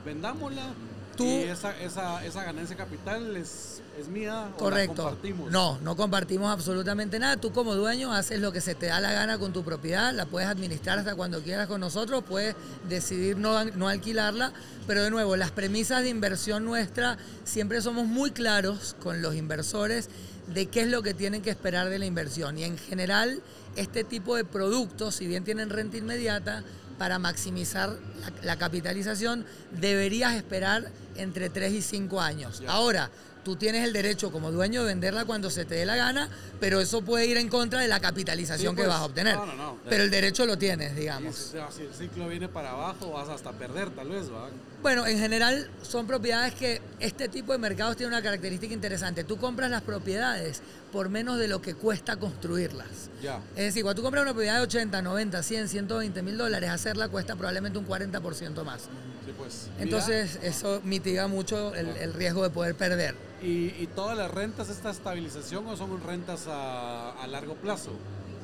vendámosla. 0.05 0.73
Tú- 1.17 1.25
y 1.25 1.43
esa, 1.43 1.77
esa, 1.81 2.23
esa 2.25 2.43
ganancia 2.43 2.75
capital 2.77 3.35
es, 3.35 3.81
es 3.99 4.07
mía 4.07 4.45
o 4.45 4.49
la 4.51 4.55
Correcto. 4.57 5.03
compartimos. 5.03 5.51
No, 5.51 5.77
no 5.81 5.95
compartimos 5.95 6.49
absolutamente 6.51 7.19
nada. 7.19 7.37
Tú 7.37 7.51
como 7.51 7.75
dueño 7.75 8.13
haces 8.13 8.39
lo 8.39 8.51
que 8.51 8.61
se 8.61 8.75
te 8.75 8.85
da 8.85 8.99
la 8.99 9.11
gana 9.11 9.37
con 9.37 9.51
tu 9.53 9.63
propiedad, 9.63 10.13
la 10.13 10.25
puedes 10.25 10.47
administrar 10.47 10.99
hasta 10.99 11.15
cuando 11.15 11.41
quieras 11.41 11.67
con 11.67 11.81
nosotros, 11.81 12.23
puedes 12.27 12.55
decidir 12.87 13.37
no, 13.37 13.65
no 13.65 13.87
alquilarla, 13.89 14.53
pero 14.85 15.03
de 15.03 15.09
nuevo, 15.09 15.35
las 15.35 15.51
premisas 15.51 16.03
de 16.03 16.09
inversión 16.09 16.63
nuestra 16.63 17.17
siempre 17.43 17.81
somos 17.81 18.05
muy 18.05 18.31
claros 18.31 18.95
con 19.01 19.21
los 19.21 19.35
inversores 19.35 20.09
de 20.53 20.67
qué 20.67 20.81
es 20.81 20.87
lo 20.87 21.01
que 21.01 21.13
tienen 21.13 21.41
que 21.41 21.49
esperar 21.49 21.89
de 21.89 21.99
la 21.99 22.05
inversión. 22.05 22.57
Y 22.57 22.63
en 22.63 22.77
general, 22.77 23.41
este 23.75 24.03
tipo 24.05 24.35
de 24.35 24.45
productos, 24.45 25.15
si 25.15 25.27
bien 25.27 25.43
tienen 25.43 25.69
renta 25.69 25.97
inmediata, 25.97 26.63
para 26.97 27.19
maximizar 27.19 27.89
la, 28.21 28.31
la 28.43 28.57
capitalización, 28.57 29.45
deberías 29.71 30.33
esperar 30.35 30.89
entre 31.15 31.49
3 31.49 31.73
y 31.73 31.81
5 31.81 32.21
años. 32.21 32.61
Ahora, 32.67 33.09
tú 33.43 33.55
tienes 33.55 33.85
el 33.85 33.93
derecho 33.93 34.29
como 34.31 34.51
dueño 34.51 34.81
de 34.81 34.87
venderla 34.87 35.23
cuando 35.23 35.49
se 35.49 35.63
te 35.63 35.75
dé 35.75 35.85
la 35.85 35.95
gana, 35.95 36.29
pero 36.59 36.81
eso 36.81 37.01
puede 37.01 37.27
ir 37.27 37.37
en 37.37 37.47
contra 37.47 37.79
de 37.79 37.87
la 37.87 37.99
capitalización 38.01 38.73
Sí, 38.73 38.75
que 38.75 38.83
pues, 38.83 38.87
vas 38.89 38.99
a 38.99 39.05
obtener. 39.05 39.35
no, 39.35 39.45
no, 39.45 39.55
no. 39.55 39.77
Pero 39.89 40.03
el 40.03 40.11
derecho 40.11 40.45
lo 40.45 40.57
tienes, 40.57 40.95
digamos. 40.95 41.35
si, 41.35 41.57
si 41.75 41.83
el 41.83 41.93
ciclo 41.93 42.27
viene 42.27 42.49
para 42.49 42.71
abajo, 42.71 43.11
vas 43.11 43.29
hasta 43.29 43.51
perder, 43.53 43.89
tal 43.91 44.09
vez, 44.09 44.29
¿va? 44.31 44.49
Bueno, 44.81 45.07
en 45.07 45.17
general 45.17 45.69
son 45.81 46.05
propiedades 46.07 46.53
que 46.55 46.81
este 46.99 47.29
tipo 47.29 47.53
de 47.53 47.57
mercados 47.57 47.95
tiene 47.95 48.11
una 48.11 48.21
característica 48.21 48.73
interesante. 48.73 49.23
Tú 49.23 49.37
compras 49.37 49.71
las 49.71 49.81
propiedades 49.81 50.61
por 50.91 51.09
menos 51.09 51.37
de 51.37 51.47
lo 51.47 51.61
que 51.61 51.75
cuesta 51.75 52.17
construirlas. 52.17 53.09
Ya. 53.21 53.39
Es 53.55 53.65
decir, 53.65 53.83
cuando 53.83 54.01
tú 54.01 54.03
compras 54.03 54.23
una 54.23 54.33
propiedad 54.33 54.55
de 54.55 54.61
80, 54.61 55.01
90, 55.01 55.43
100, 55.43 55.67
120 55.69 56.21
mil 56.21 56.37
dólares, 56.37 56.69
hacerla 56.69 57.09
cuesta 57.09 57.35
probablemente 57.35 57.77
un 57.79 57.87
40% 57.87 58.63
más. 58.63 58.83
Sí, 59.25 59.33
pues. 59.37 59.67
mira, 59.73 59.83
Entonces 59.83 60.39
eso 60.43 60.81
mitiga 60.83 61.27
mucho 61.27 61.73
el, 61.75 61.87
el 61.97 62.13
riesgo 62.13 62.43
de 62.43 62.49
poder 62.49 62.75
perder. 62.75 63.15
¿y, 63.41 63.73
¿Y 63.79 63.89
todas 63.95 64.17
las 64.17 64.31
rentas, 64.31 64.69
esta 64.69 64.89
estabilización 64.89 65.67
o 65.67 65.77
son 65.77 66.01
rentas 66.03 66.47
a, 66.47 67.11
a 67.11 67.27
largo 67.27 67.55
plazo? 67.55 67.91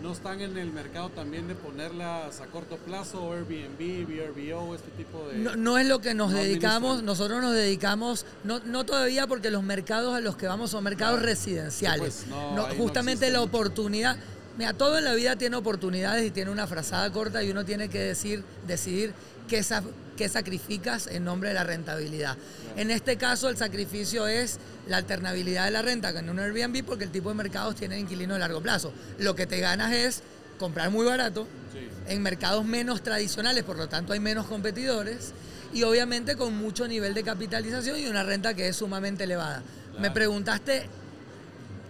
¿No 0.03 0.11
están 0.11 0.41
en 0.41 0.57
el 0.57 0.69
mercado 0.73 1.07
también 1.11 1.47
de 1.47 1.55
ponerlas 1.55 2.41
a 2.41 2.45
corto 2.47 2.75
plazo, 2.75 3.31
Airbnb, 3.31 4.05
VRBO, 4.05 4.75
este 4.75 4.91
tipo 4.97 5.25
de...? 5.29 5.37
No, 5.37 5.55
no 5.55 5.77
es 5.77 5.87
lo 5.87 6.01
que 6.01 6.13
nos 6.13 6.33
no 6.33 6.37
dedicamos, 6.39 7.01
nosotros 7.03 7.41
nos 7.41 7.53
dedicamos, 7.53 8.25
no, 8.43 8.59
no 8.65 8.85
todavía 8.85 9.27
porque 9.27 9.49
los 9.49 9.63
mercados 9.63 10.13
a 10.13 10.19
los 10.19 10.35
que 10.35 10.45
vamos 10.45 10.71
son 10.71 10.83
mercados 10.83 11.13
Claro. 11.19 11.25
residenciales. 11.27 11.99
Pues, 12.25 12.27
no, 12.27 12.53
No, 12.53 12.65
ahí 12.65 12.77
no 12.77 12.83
justamente 12.83 13.31
la 13.31 13.41
oportunidad, 13.41 14.17
mira, 14.57 14.73
todo 14.73 14.97
en 14.97 15.05
la 15.05 15.13
vida 15.13 15.37
tiene 15.37 15.55
oportunidades 15.55 16.27
y 16.27 16.31
tiene 16.31 16.51
una 16.51 16.67
frazada 16.67 17.09
corta 17.13 17.41
y 17.41 17.51
uno 17.51 17.63
tiene 17.63 17.87
que 17.87 17.99
decir, 17.99 18.43
decidir 18.67 19.13
qué, 19.47 19.63
sa- 19.63 19.83
qué 20.17 20.29
sacrificas 20.29 21.07
en 21.07 21.23
nombre 21.23 21.49
de 21.49 21.55
la 21.55 21.63
rentabilidad. 21.63 22.37
En 22.77 22.91
este 22.91 23.17
caso 23.17 23.49
el 23.49 23.57
sacrificio 23.57 24.27
es 24.27 24.59
la 24.87 24.97
alternabilidad 24.97 25.65
de 25.65 25.71
la 25.71 25.81
renta 25.81 26.09
en 26.11 26.29
un 26.29 26.39
Airbnb 26.39 26.83
porque 26.85 27.03
el 27.05 27.11
tipo 27.11 27.29
de 27.29 27.35
mercados 27.35 27.75
tiene 27.75 27.99
inquilino 27.99 28.33
de 28.33 28.39
largo 28.39 28.61
plazo. 28.61 28.93
Lo 29.19 29.35
que 29.35 29.45
te 29.47 29.59
ganas 29.59 29.91
es 29.93 30.21
comprar 30.59 30.89
muy 30.91 31.05
barato, 31.05 31.47
Sí. 31.73 31.87
en 32.07 32.21
mercados 32.21 32.63
menos 32.65 33.01
tradicionales, 33.01 33.63
por 33.63 33.77
lo 33.77 33.89
tanto 33.89 34.13
hay 34.13 34.19
menos 34.19 34.45
competidores 34.45 35.33
y 35.73 35.81
obviamente 35.83 36.35
con 36.35 36.55
mucho 36.55 36.87
nivel 36.87 37.15
de 37.15 37.23
capitalización 37.23 37.97
y 37.99 38.05
una 38.05 38.21
renta 38.23 38.53
que 38.53 38.67
es 38.67 38.75
sumamente 38.75 39.23
elevada. 39.23 39.63
Me 39.99 40.11
preguntaste, 40.11 40.87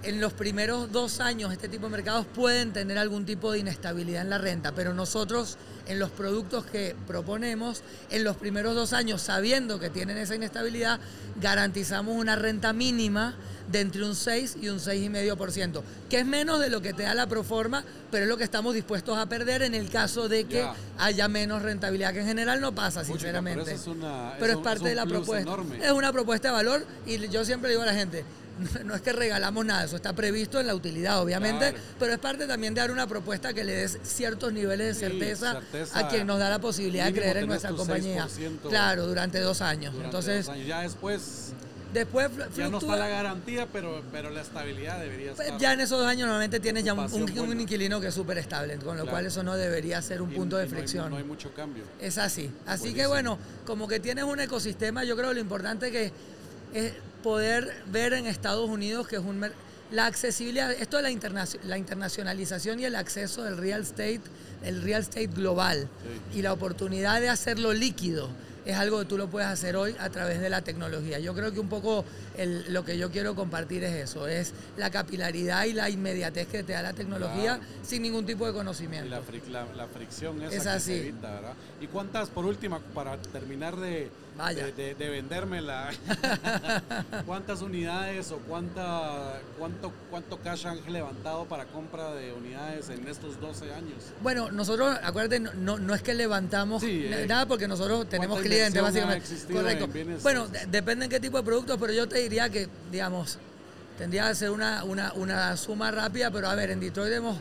en 0.03 0.19
los 0.19 0.33
primeros 0.33 0.91
dos 0.91 1.19
años 1.21 1.51
este 1.53 1.69
tipo 1.69 1.85
de 1.85 1.91
mercados 1.91 2.25
pueden 2.25 2.73
tener 2.73 2.97
algún 2.97 3.25
tipo 3.25 3.51
de 3.51 3.59
inestabilidad 3.59 4.21
en 4.21 4.29
la 4.29 4.37
renta, 4.37 4.73
pero 4.73 4.93
nosotros 4.93 5.57
en 5.87 5.99
los 5.99 6.09
productos 6.11 6.65
que 6.65 6.95
proponemos, 7.07 7.83
en 8.09 8.23
los 8.23 8.37
primeros 8.37 8.75
dos 8.75 8.93
años, 8.93 9.21
sabiendo 9.21 9.79
que 9.79 9.89
tienen 9.89 10.17
esa 10.17 10.35
inestabilidad, 10.35 10.99
garantizamos 11.41 12.15
una 12.15 12.35
renta 12.35 12.73
mínima 12.73 13.35
de 13.71 13.79
entre 13.81 14.03
un 14.03 14.15
6 14.15 14.57
y 14.61 14.69
un 14.69 14.79
6,5%, 14.79 15.81
que 16.09 16.19
es 16.19 16.25
menos 16.25 16.59
de 16.59 16.69
lo 16.69 16.81
que 16.81 16.93
te 16.93 17.03
da 17.03 17.13
la 17.13 17.27
proforma, 17.27 17.83
pero 18.11 18.23
es 18.23 18.29
lo 18.29 18.37
que 18.37 18.43
estamos 18.43 18.73
dispuestos 18.75 19.17
a 19.17 19.25
perder 19.27 19.61
en 19.61 19.73
el 19.73 19.89
caso 19.89 20.27
de 20.29 20.45
que 20.45 20.57
Ya. 20.57 20.75
haya 20.99 21.27
menos 21.29 21.61
rentabilidad, 21.61 22.13
que 22.13 22.19
en 22.19 22.27
general 22.27 22.59
no 22.61 22.73
pasa, 22.75 23.03
sinceramente. 23.05 23.63
pero 23.63 23.75
es 23.77 23.87
una- 23.87 24.33
Pero 24.33 24.45
es 24.45 24.51
es 24.51 24.55
un- 24.57 24.63
parte 24.63 24.79
es 24.83 24.89
de 24.89 24.95
la 24.95 25.05
propuesta. 25.05 25.41
enorme. 25.41 25.85
Es 25.85 25.91
una 25.91 26.11
propuesta 26.11 26.49
de 26.49 26.53
valor 26.53 26.85
y 27.05 27.27
yo 27.29 27.45
siempre 27.45 27.69
digo 27.69 27.81
a 27.83 27.85
la 27.85 27.93
gente, 27.93 28.25
no 28.85 28.95
es 28.95 29.01
que 29.01 29.13
regalamos 29.13 29.65
nada, 29.65 29.83
eso 29.85 29.95
está 29.95 30.13
previsto 30.13 30.59
en 30.59 30.67
la 30.67 30.75
utilidad, 30.75 31.21
obviamente, 31.21 31.71
Claro. 31.71 31.83
pero 31.99 32.13
es 32.13 32.19
parte 32.19 32.45
también 32.47 32.73
de 32.73 32.81
dar 32.81 32.91
una 32.91 33.07
propuesta 33.07 33.53
que 33.53 33.63
le 33.63 33.73
des 33.73 33.97
ciertos 34.03 34.53
niveles 34.53 34.99
de 34.99 35.07
Sí, 35.09 35.11
certeza, 35.19 35.61
a 35.93 36.07
quien 36.07 36.27
nos 36.27 36.39
da 36.39 36.49
la 36.49 36.59
posibilidad 36.59 37.05
de 37.05 37.13
creer 37.13 37.37
en 37.37 37.47
nuestra 37.47 37.71
compañía. 37.71 38.27
6% 38.27 38.69
Claro, 38.69 39.07
durante 39.07 39.39
dos 39.39 39.61
años. 39.61 39.93
durante 39.93 40.05
Entonces, 40.17 40.45
dos 40.45 40.55
años. 40.55 40.67
Ya 40.67 40.81
después, 40.81 41.53
después 41.93 42.29
ya 42.55 42.69
no 42.69 42.77
está 42.79 42.95
la 42.95 43.07
garantía, 43.07 43.67
pero, 43.71 44.03
pero 44.11 44.29
la 44.29 44.41
estabilidad 44.41 44.99
debería 44.99 45.33
pues, 45.33 45.47
estar. 45.47 45.59
ya 45.61 45.73
en 45.73 45.81
esos 45.81 45.99
dos 45.99 46.07
años 46.07 46.27
normalmente 46.27 46.59
tienes 46.59 46.83
ya 46.83 46.93
un, 46.93 46.99
un- 47.39 47.59
inquilino 47.61 47.99
que 48.01 48.07
es 48.07 48.13
súper 48.13 48.37
estable, 48.37 48.77
con 48.77 48.97
lo 48.97 49.03
Claro. 49.03 49.09
cual 49.11 49.25
eso 49.25 49.43
no 49.43 49.55
debería 49.55 50.01
ser 50.01 50.21
un 50.21 50.31
y- 50.31 50.35
punto 50.35 50.57
de 50.57 50.65
y 50.65 50.67
no 50.69 50.73
hay- 50.75 50.77
fricción. 50.79 51.09
No 51.11 51.17
hay, 51.17 51.23
mucho 51.23 51.53
cambio. 51.53 51.83
Es 51.99 52.17
así. 52.17 52.51
Así 52.65 52.79
Buenísimo. 52.83 52.95
que 52.95 53.07
bueno, 53.07 53.37
como 53.65 53.87
que 53.87 53.99
tienes 53.99 54.23
un 54.25 54.39
ecosistema, 54.39 55.03
yo 55.03 55.15
creo 55.17 55.33
lo 55.33 55.39
importante 55.39 55.91
que 55.91 56.11
es 56.73 56.93
poder 57.23 57.73
ver 57.91 58.13
en 58.13 58.25
Estados 58.27 58.69
Unidos 58.69 59.07
que 59.07 59.15
es 59.17 59.21
un 59.21 59.45
la 59.91 60.07
accesibilidad, 60.07 60.71
esto 60.71 60.97
de 60.97 61.03
la, 61.03 61.11
internacio- 61.11 61.59
la 61.65 61.77
internacionalización 61.77 62.79
y 62.79 62.85
el 62.85 62.95
acceso 62.95 63.43
del 63.43 63.57
real 63.57 63.81
estate, 63.83 64.21
el 64.63 64.81
real 64.81 65.01
estate 65.01 65.27
global 65.27 65.87
Sí. 66.31 66.39
y 66.39 66.41
la 66.41 66.51
oportunidad 66.51 67.21
de 67.21 67.29
hacerlo 67.29 67.73
líquido 67.73 68.27
es 68.65 68.75
algo 68.77 68.99
que 68.99 69.05
tú 69.05 69.17
lo 69.17 69.27
puedes 69.29 69.49
hacer 69.49 69.75
hoy 69.75 69.93
a 69.99 70.09
través 70.09 70.39
de 70.39 70.49
la 70.49 70.61
tecnología. 70.61 71.19
Yo 71.19 71.33
creo 71.35 71.51
que 71.51 71.59
un 71.59 71.67
poco 71.67 72.05
el- 72.37 72.71
lo 72.73 72.83
que 72.85 72.97
yo 72.97 73.11
quiero 73.11 73.35
compartir 73.35 73.83
es 73.83 74.09
eso, 74.09 74.25
es 74.25 74.53
la 74.77 74.89
capilaridad 74.89 75.65
y 75.65 75.73
la 75.73 75.89
inmediatez 75.89 76.47
que 76.47 76.63
te 76.63 76.71
da 76.73 76.81
la 76.81 76.93
tecnología 76.93 77.57
Claro. 77.57 77.63
sin 77.85 78.01
ningún 78.01 78.25
tipo 78.25 78.45
de 78.45 78.51
Y 78.51 78.55
conocimiento. 78.55 79.09
la, 79.09 79.21
fric- 79.21 79.47
la, 79.49 79.65
la 79.75 79.85
fricción 79.87 80.41
esa 80.41 80.55
Es 80.55 80.63
que 80.63 80.69
así. 80.69 80.85
se 80.93 80.99
evita, 81.09 81.29
¿verdad? 81.35 81.53
¿Y 81.81 81.87
cuántas, 81.87 82.29
por 82.29 82.45
última, 82.45 82.79
para 82.79 83.17
terminar 83.21 83.75
de, 83.75 84.09
Vaya. 84.37 84.65
de, 84.65 84.71
de, 84.71 84.95
de 84.95 85.09
vendérmela, 85.09 85.91
cuántas 87.25 87.61
unidades 87.61 88.31
o 88.31 88.37
cuánta, 88.39 89.39
cuánto, 89.57 89.91
cuánto 90.09 90.37
cash 90.39 90.65
han 90.65 90.79
levantado 90.91 91.45
para 91.45 91.65
compra 91.65 92.13
de 92.13 92.33
unidades 92.33 92.89
en 92.89 93.07
estos 93.07 93.39
12 93.39 93.73
años? 93.73 94.13
Bueno, 94.21 94.51
nosotros, 94.51 94.97
acuérdate, 95.03 95.39
no, 95.39 95.77
no, 95.77 95.93
es 95.93 96.01
que 96.01 96.13
levantamos 96.13 96.81
Sí, 96.81 97.05
eh, 97.05 97.25
nada 97.27 97.45
porque 97.45 97.67
nosotros 97.67 98.09
tenemos 98.09 98.39
¿cuánta 98.39 98.49
clientes, 98.49 98.81
básicamente. 98.81 99.53
Correcto. 99.53 99.89
Bueno, 100.23 100.47
depende 100.67 101.05
en 101.05 101.11
qué 101.11 101.19
tipo 101.19 101.37
de 101.37 101.43
productos, 101.43 101.77
pero 101.79 101.93
yo 101.93 102.07
te 102.07 102.19
diría 102.19 102.49
que, 102.49 102.67
digamos, 102.91 103.37
tendría 103.97 104.27
que 104.29 104.35
ser 104.35 104.49
una, 104.51 104.83
una, 104.83 105.13
una 105.13 105.55
suma 105.57 105.91
rápida, 105.91 106.31
pero 106.31 106.47
a 106.49 106.55
ver, 106.55 106.71
en 106.71 106.79
Detroit 106.79 107.13
hemos, 107.13 107.37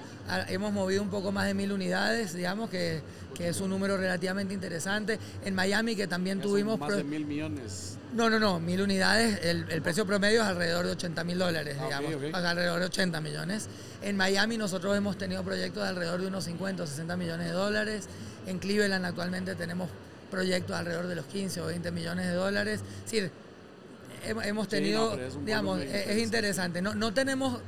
hemos 0.49 0.73
movido 0.73 1.03
un 1.03 1.11
poco 1.11 1.33
más 1.33 1.47
de 1.47 1.55
mil 1.55 1.73
unidades, 1.73 2.35
digamos, 2.35 2.69
que, 2.71 3.01
que 3.35 3.49
es 3.49 3.61
un 3.61 3.71
número 3.71 3.97
relativamente 3.97 4.53
interesante. 4.55 5.19
En 5.45 5.55
Miami, 5.55 5.97
que 5.97 6.07
también 6.07 6.41
tuvimos... 6.41 6.79
más 6.79 6.97
de 6.97 7.05
mil 7.05 7.25
millones. 7.25 7.97
no, 8.15 8.29
no, 8.29 8.39
no, 8.39 8.61
mil 8.61 8.81
unidades, 8.83 9.41
el, 9.45 9.67
el 9.71 9.83
precio 9.83 10.05
promedio 10.07 10.43
es 10.43 10.47
alrededor 10.49 10.85
de 10.87 10.93
80 10.93 11.25
mil 11.25 11.39
dólares, 11.39 11.77
Ah, 11.81 11.85
digamos, 11.85 12.15
ok. 12.15 12.23
o 12.35 12.41
sea, 12.41 12.51
alrededor 12.51 12.81
de 12.81 12.87
80 12.87 13.21
millones. 13.21 13.69
En 14.03 14.17
Miami 14.17 14.59
nosotros 14.59 14.97
hemos 14.97 15.17
tenido 15.17 15.43
proyectos 15.43 15.83
de 15.83 15.89
alrededor 15.89 16.21
de 16.21 16.27
unos 16.27 16.45
50 16.45 16.83
o 16.83 16.87
60 16.87 17.17
millones 17.17 17.47
de 17.47 17.53
dólares. 17.53 18.05
En 18.47 18.59
Cleveland 18.59 19.05
actualmente 19.07 19.55
tenemos 19.55 19.89
proyectos 20.31 20.75
alrededor 20.77 21.07
de 21.07 21.15
los 21.15 21.27
15 21.27 21.61
o 21.61 21.67
20 21.67 21.91
millones 21.93 22.27
de 22.27 22.33
dólares. 22.35 22.81
Es 23.05 23.05
decir, 23.13 23.31
hem- 24.25 24.45
hemos 24.47 24.65
Sí, 24.67 24.71
tenido, 24.71 25.17
no, 25.17 25.23
es 25.23 25.45
digamos, 25.45 25.81
es, 25.81 26.07
es 26.09 26.19
interesante. 26.23 26.81
No, 26.83 26.95
no 26.95 27.13
tenemos 27.15 27.61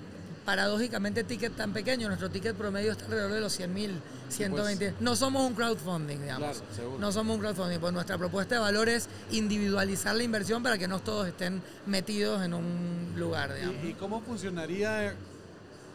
paradójicamente 0.45 1.25
ticket 1.25 1.57
tan 1.57 1.73
pequeño, 1.73 2.07
nuestro 2.09 2.31
ticket 2.31 2.55
promedio 2.55 2.93
está 2.93 3.07
alrededor 3.07 3.33
de 3.33 3.40
los 3.40 3.53
100 3.55 3.73
mil, 3.73 4.01
120. 4.29 4.95
no 5.01 5.17
somos 5.17 5.43
un 5.49 5.55
crowdfunding, 5.55 6.19
digamos. 6.21 6.59
Claro, 6.59 6.75
seguro. 6.77 6.99
No 6.99 7.12
somos 7.12 7.37
un 7.37 7.40
crowdfunding, 7.40 7.79
pues 7.79 7.93
nuestra 7.95 8.19
propuesta 8.19 8.57
de 8.57 8.61
valor 8.61 8.90
es 8.90 9.09
individualizar 9.31 10.14
la 10.14 10.23
inversión 10.23 10.62
para 10.62 10.77
que 10.77 10.87
no 10.87 10.99
todos 11.01 11.27
estén 11.29 11.62
metidos 11.87 12.43
en 12.43 12.53
un 12.53 13.14
lugar, 13.17 13.55
digamos. 13.55 13.77
¿Y, 13.85 13.88
y 13.88 13.93
cómo 13.95 14.21
funcionaría 14.21 15.14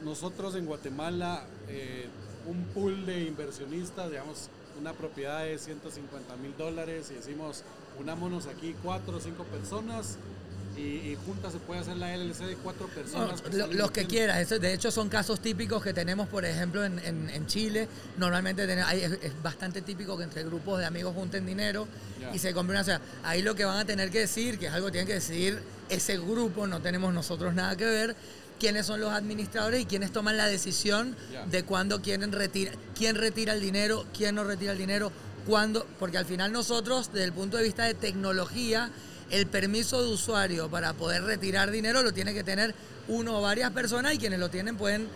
nosotros 0.04 0.56
en 0.56 0.66
Guatemala 0.66 1.44
eh, 1.68 2.08
un 2.48 2.64
pool 2.74 3.06
de 3.06 3.26
inversionistas, 3.26 4.10
digamos, 4.10 4.50
una 4.80 4.94
propiedad 4.94 5.44
de 5.44 5.60
150 5.60 6.36
mil 6.38 6.56
dólares 6.58 7.12
y 7.12 7.16
decimos, 7.16 7.64
unámonos 8.00 8.48
aquí 8.48 8.76
cuatro 8.82 9.18
o 9.18 9.20
cinco 9.20 9.44
personas 9.44 10.18
y, 10.80 11.12
y 11.12 11.18
juntas 11.26 11.52
se 11.52 11.60
puede 11.60 11.82
hacer 11.82 11.98
la 11.98 12.16
LLC 12.16 12.38
de 12.46 12.56
cuatro 12.56 12.88
No, 12.88 12.94
personas? 12.94 13.42
lo- 13.42 13.50
están 13.66 13.78
los 13.78 13.92
que 13.92 14.06
quieras, 14.06 14.38
eso, 14.40 14.58
de 14.60 14.74
hecho 14.74 14.92
son 14.92 15.10
casos 15.10 15.40
típicos 15.42 15.84
que 15.84 15.94
tenemos, 15.94 16.28
por 16.30 16.46
ejemplo, 16.46 16.84
en, 16.86 17.00
en- 17.00 17.30
en 17.30 17.46
Chile. 17.48 17.88
Normalmente 18.18 18.64
hay- 18.82 19.02
es, 19.02 19.12
es 19.22 19.44
bastante 19.44 19.82
típico 19.82 20.18
que 20.18 20.24
entre 20.24 20.44
grupos 20.44 20.80
de 20.80 20.86
amigos 20.86 21.14
junten 21.16 21.46
dinero 21.46 21.88
y 22.34 22.40
se 22.40 22.54
compren 22.54 22.78
una 22.78 22.84
ciudad. 22.84 23.02
Ahí 23.24 23.42
lo 23.42 23.56
que 23.56 23.66
van 23.66 23.78
a 23.80 23.86
tener 23.86 24.10
que 24.10 24.20
decir, 24.20 24.58
que 24.58 24.68
es 24.68 24.72
algo 24.74 24.88
que 24.88 24.92
tienen 24.94 25.08
que 25.08 25.16
decidir 25.16 25.60
ese 25.90 26.18
grupo, 26.18 26.68
no 26.68 26.82
tenemos 26.82 27.14
nosotros 27.14 27.54
nada 27.54 27.76
que 27.76 27.86
ver, 27.86 28.16
quiénes 28.60 28.86
son 28.86 29.00
los 29.00 29.12
administradores 29.12 29.82
y 29.82 29.86
quiénes 29.86 30.12
toman 30.12 30.38
la 30.38 30.46
decisión 30.46 31.16
de 31.50 31.64
cuándo 31.64 32.02
quieren 32.02 32.32
retirar, 32.32 32.76
quién 32.96 33.16
retira 33.16 33.54
el 33.54 33.62
dinero, 33.62 34.06
quién 34.16 34.36
no 34.36 34.44
retira 34.44 34.74
el 34.74 34.78
dinero, 34.78 35.12
cuándo, 35.48 35.88
porque 35.98 36.18
al 36.18 36.26
final 36.26 36.52
nosotros, 36.52 37.10
desde 37.12 37.24
el 37.26 37.34
punto 37.34 37.58
de 37.58 37.64
vista 37.64 37.86
de 37.86 37.94
tecnología, 37.96 38.92
el 39.32 39.48
permiso 39.48 40.04
de 40.04 40.10
usuario 40.10 40.70
para 40.70 40.94
poder 40.94 41.24
retirar 41.24 41.72
dinero 41.72 42.02
lo 42.04 42.14
tiene 42.14 42.34
que 42.34 42.44
tener 42.44 42.74
uno 43.08 43.38
o 43.38 43.42
varias 43.42 43.72
personas 43.72 44.14
y 44.14 44.18
quienes 44.18 44.40
lo 44.40 44.50
tienen 44.50 44.76
pueden 44.78 45.08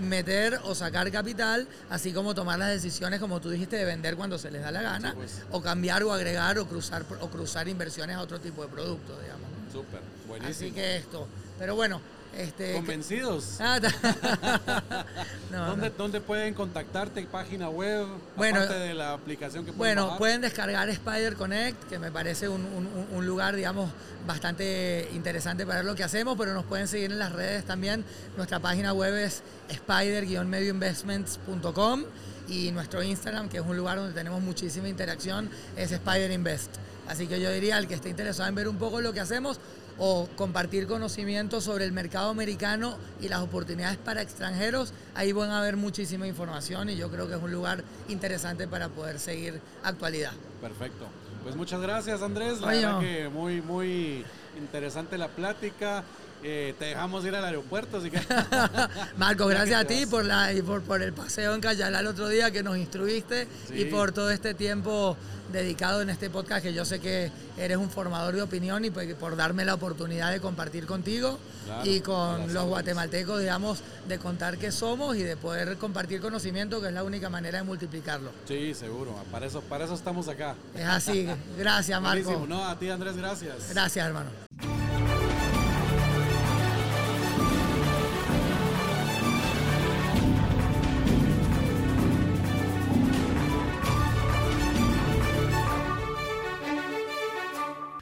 meter 0.00 0.58
o 0.64 0.74
sacar 0.74 1.10
capital, 1.10 1.68
así 1.90 2.12
como 2.12 2.34
tomar 2.34 2.58
las 2.58 2.70
decisiones, 2.70 3.20
como 3.20 3.40
tú 3.40 3.50
dijiste, 3.50 3.76
de 3.76 3.84
vender 3.84 4.16
cuando 4.16 4.38
se 4.38 4.50
les 4.50 4.62
da 4.62 4.70
la 4.70 4.80
gana, 4.82 5.10
Sí, 5.10 5.16
pues. 5.16 5.42
o 5.50 5.60
cambiar 5.60 6.02
o 6.04 6.12
agregar 6.12 6.58
o 6.58 6.66
cruzar 6.66 7.04
o 7.20 7.28
cruzar 7.28 7.68
inversiones 7.68 8.16
a 8.16 8.20
otro 8.22 8.40
tipo 8.40 8.62
de 8.62 8.68
productos, 8.68 9.20
digamos. 9.20 9.46
¿no? 9.50 9.72
Súper, 9.72 10.00
buenísimo. 10.26 10.50
Así 10.66 10.70
que 10.72 10.96
esto. 10.96 11.28
Pero 11.58 11.74
bueno, 11.74 12.00
Este, 12.36 12.72
Convencidos. 12.72 13.56
Ah, 13.60 13.78
no, 15.50 15.66
¿Dónde, 15.66 15.90
no. 15.90 15.94
¿Dónde 15.98 16.20
pueden 16.22 16.54
contactarte? 16.54 17.22
¿Página 17.26 17.68
web? 17.68 18.06
Bueno, 18.36 18.60
aparte 18.60 18.78
de 18.78 18.94
la 18.94 19.12
aplicación 19.12 19.66
que 19.66 19.72
pueden 19.72 19.96
Bueno, 19.96 20.04
bajar? 20.06 20.18
pueden 20.18 20.40
descargar 20.40 20.88
Spider 20.88 21.34
Connect, 21.36 21.88
que 21.90 21.98
me 21.98 22.10
parece 22.10 22.48
un, 22.48 22.62
un- 22.64 23.06
un 23.12 23.26
lugar, 23.26 23.54
digamos, 23.54 23.90
bastante 24.26 25.10
interesante 25.12 25.66
para 25.66 25.80
ver 25.80 25.84
lo 25.86 25.94
que 25.94 26.04
hacemos, 26.04 26.36
pero 26.38 26.54
nos 26.54 26.64
pueden 26.64 26.88
seguir 26.88 27.12
en 27.12 27.18
las 27.18 27.32
redes 27.32 27.64
también. 27.66 28.02
Nuestra 28.36 28.60
página 28.60 28.94
web 28.94 29.14
es 29.14 29.42
spider-medioinvestments.com 29.68 32.04
y 32.48 32.70
nuestro 32.72 33.02
Instagram, 33.02 33.48
que 33.48 33.58
es 33.58 33.64
un 33.64 33.76
lugar 33.76 33.98
donde 33.98 34.14
tenemos 34.14 34.40
muchísima 34.42 34.88
interacción, 34.88 35.48
es 35.76 35.92
Spider 35.92 36.30
Invest. 36.30 36.70
Así 37.08 37.26
que 37.26 37.40
yo 37.40 37.50
diría 37.50 37.76
al 37.76 37.86
que 37.88 37.94
esté 37.94 38.08
interesado 38.10 38.48
en 38.48 38.54
ver 38.54 38.68
un 38.68 38.76
poco 38.76 39.00
lo 39.00 39.12
que 39.12 39.20
hacemos 39.20 39.58
o 39.98 40.28
compartir 40.36 40.86
conocimiento 40.86 41.60
sobre 41.60 41.84
el 41.84 41.92
mercado 41.92 42.30
americano 42.30 42.96
y 43.20 43.28
las 43.28 43.40
oportunidades 43.40 43.98
para 43.98 44.22
extranjeros, 44.22 44.92
ahí 45.14 45.32
van 45.32 45.50
a 45.50 45.58
haber 45.58 45.76
muchísima 45.76 46.26
información 46.26 46.90
y 46.90 46.96
yo 46.96 47.10
creo 47.10 47.28
que 47.28 47.34
es 47.34 47.42
un 47.42 47.52
lugar 47.52 47.84
interesante 48.08 48.66
para 48.68 48.88
poder 48.88 49.18
seguir 49.18 49.60
actualidad. 49.82 50.32
Perfecto. 50.60 51.06
Pues 51.42 51.56
muchas 51.56 51.80
gracias, 51.80 52.22
Andrés. 52.22 52.60
La 52.60 52.68
Oye, 52.68 52.86
verdad 52.86 53.00
que 53.00 53.28
muy, 53.28 53.60
muy 53.60 54.24
interesante 54.58 55.18
la 55.18 55.28
plática. 55.28 56.04
Eh, 56.44 56.74
te 56.78 56.86
dejamos 56.86 57.24
ir 57.24 57.34
al 57.34 57.44
aeropuerto, 57.44 57.98
así 57.98 58.10
que... 58.10 58.20
Marco, 59.16 59.46
gracias 59.46 59.80
a 59.80 59.84
ti 59.84 60.06
por, 60.06 60.24
la, 60.24 60.52
y 60.52 60.62
por, 60.62 60.82
por 60.82 61.00
el 61.02 61.12
paseo 61.12 61.54
en 61.54 61.60
Cayala 61.60 62.00
el 62.00 62.06
otro 62.06 62.28
día 62.28 62.50
que 62.50 62.62
nos 62.62 62.76
instruiste 62.76 63.46
Sí. 63.68 63.74
y 63.82 63.84
por 63.86 64.12
todo 64.12 64.30
este 64.30 64.54
tiempo 64.54 65.16
dedicado 65.52 66.00
en 66.02 66.08
este 66.10 66.30
podcast 66.30 66.62
que 66.62 66.72
yo 66.72 66.84
sé 66.84 66.98
que 66.98 67.30
eres 67.58 67.76
un 67.76 67.90
formador 67.90 68.34
de 68.34 68.42
opinión 68.42 68.84
y 68.84 68.90
pues, 68.90 69.12
por 69.14 69.36
darme 69.36 69.64
la 69.64 69.74
oportunidad 69.74 70.30
de 70.32 70.40
compartir 70.40 70.86
contigo 70.86 71.38
Claro, 71.66 71.88
y 71.88 72.00
con 72.00 72.52
los 72.54 72.64
guatemaltecos, 72.64 73.38
digamos, 73.40 73.80
de 74.08 74.18
contar 74.18 74.56
qué 74.58 74.72
somos 74.72 75.14
y 75.16 75.22
de 75.22 75.36
poder 75.36 75.76
compartir 75.76 76.20
conocimiento 76.20 76.80
que 76.80 76.88
es 76.88 76.92
la 76.94 77.04
única 77.04 77.28
manera 77.28 77.58
de 77.58 77.64
multiplicarlo. 77.64 78.30
Sí, 78.48 78.74
seguro. 78.74 79.14
Para 79.30 79.46
eso, 79.46 79.60
para 79.60 79.84
eso 79.84 79.94
estamos 79.94 80.26
acá. 80.28 80.54
Es 80.74 80.86
así. 80.86 81.28
Gracias, 81.58 82.00
Marco. 82.00 82.24
Buenísimo. 82.24 82.46
No, 82.52 82.64
a 82.66 82.78
ti, 82.78 82.88
Andrés, 82.88 83.16
gracias. 83.16 83.68
Gracias, 83.70 84.06
hermano. 84.06 84.30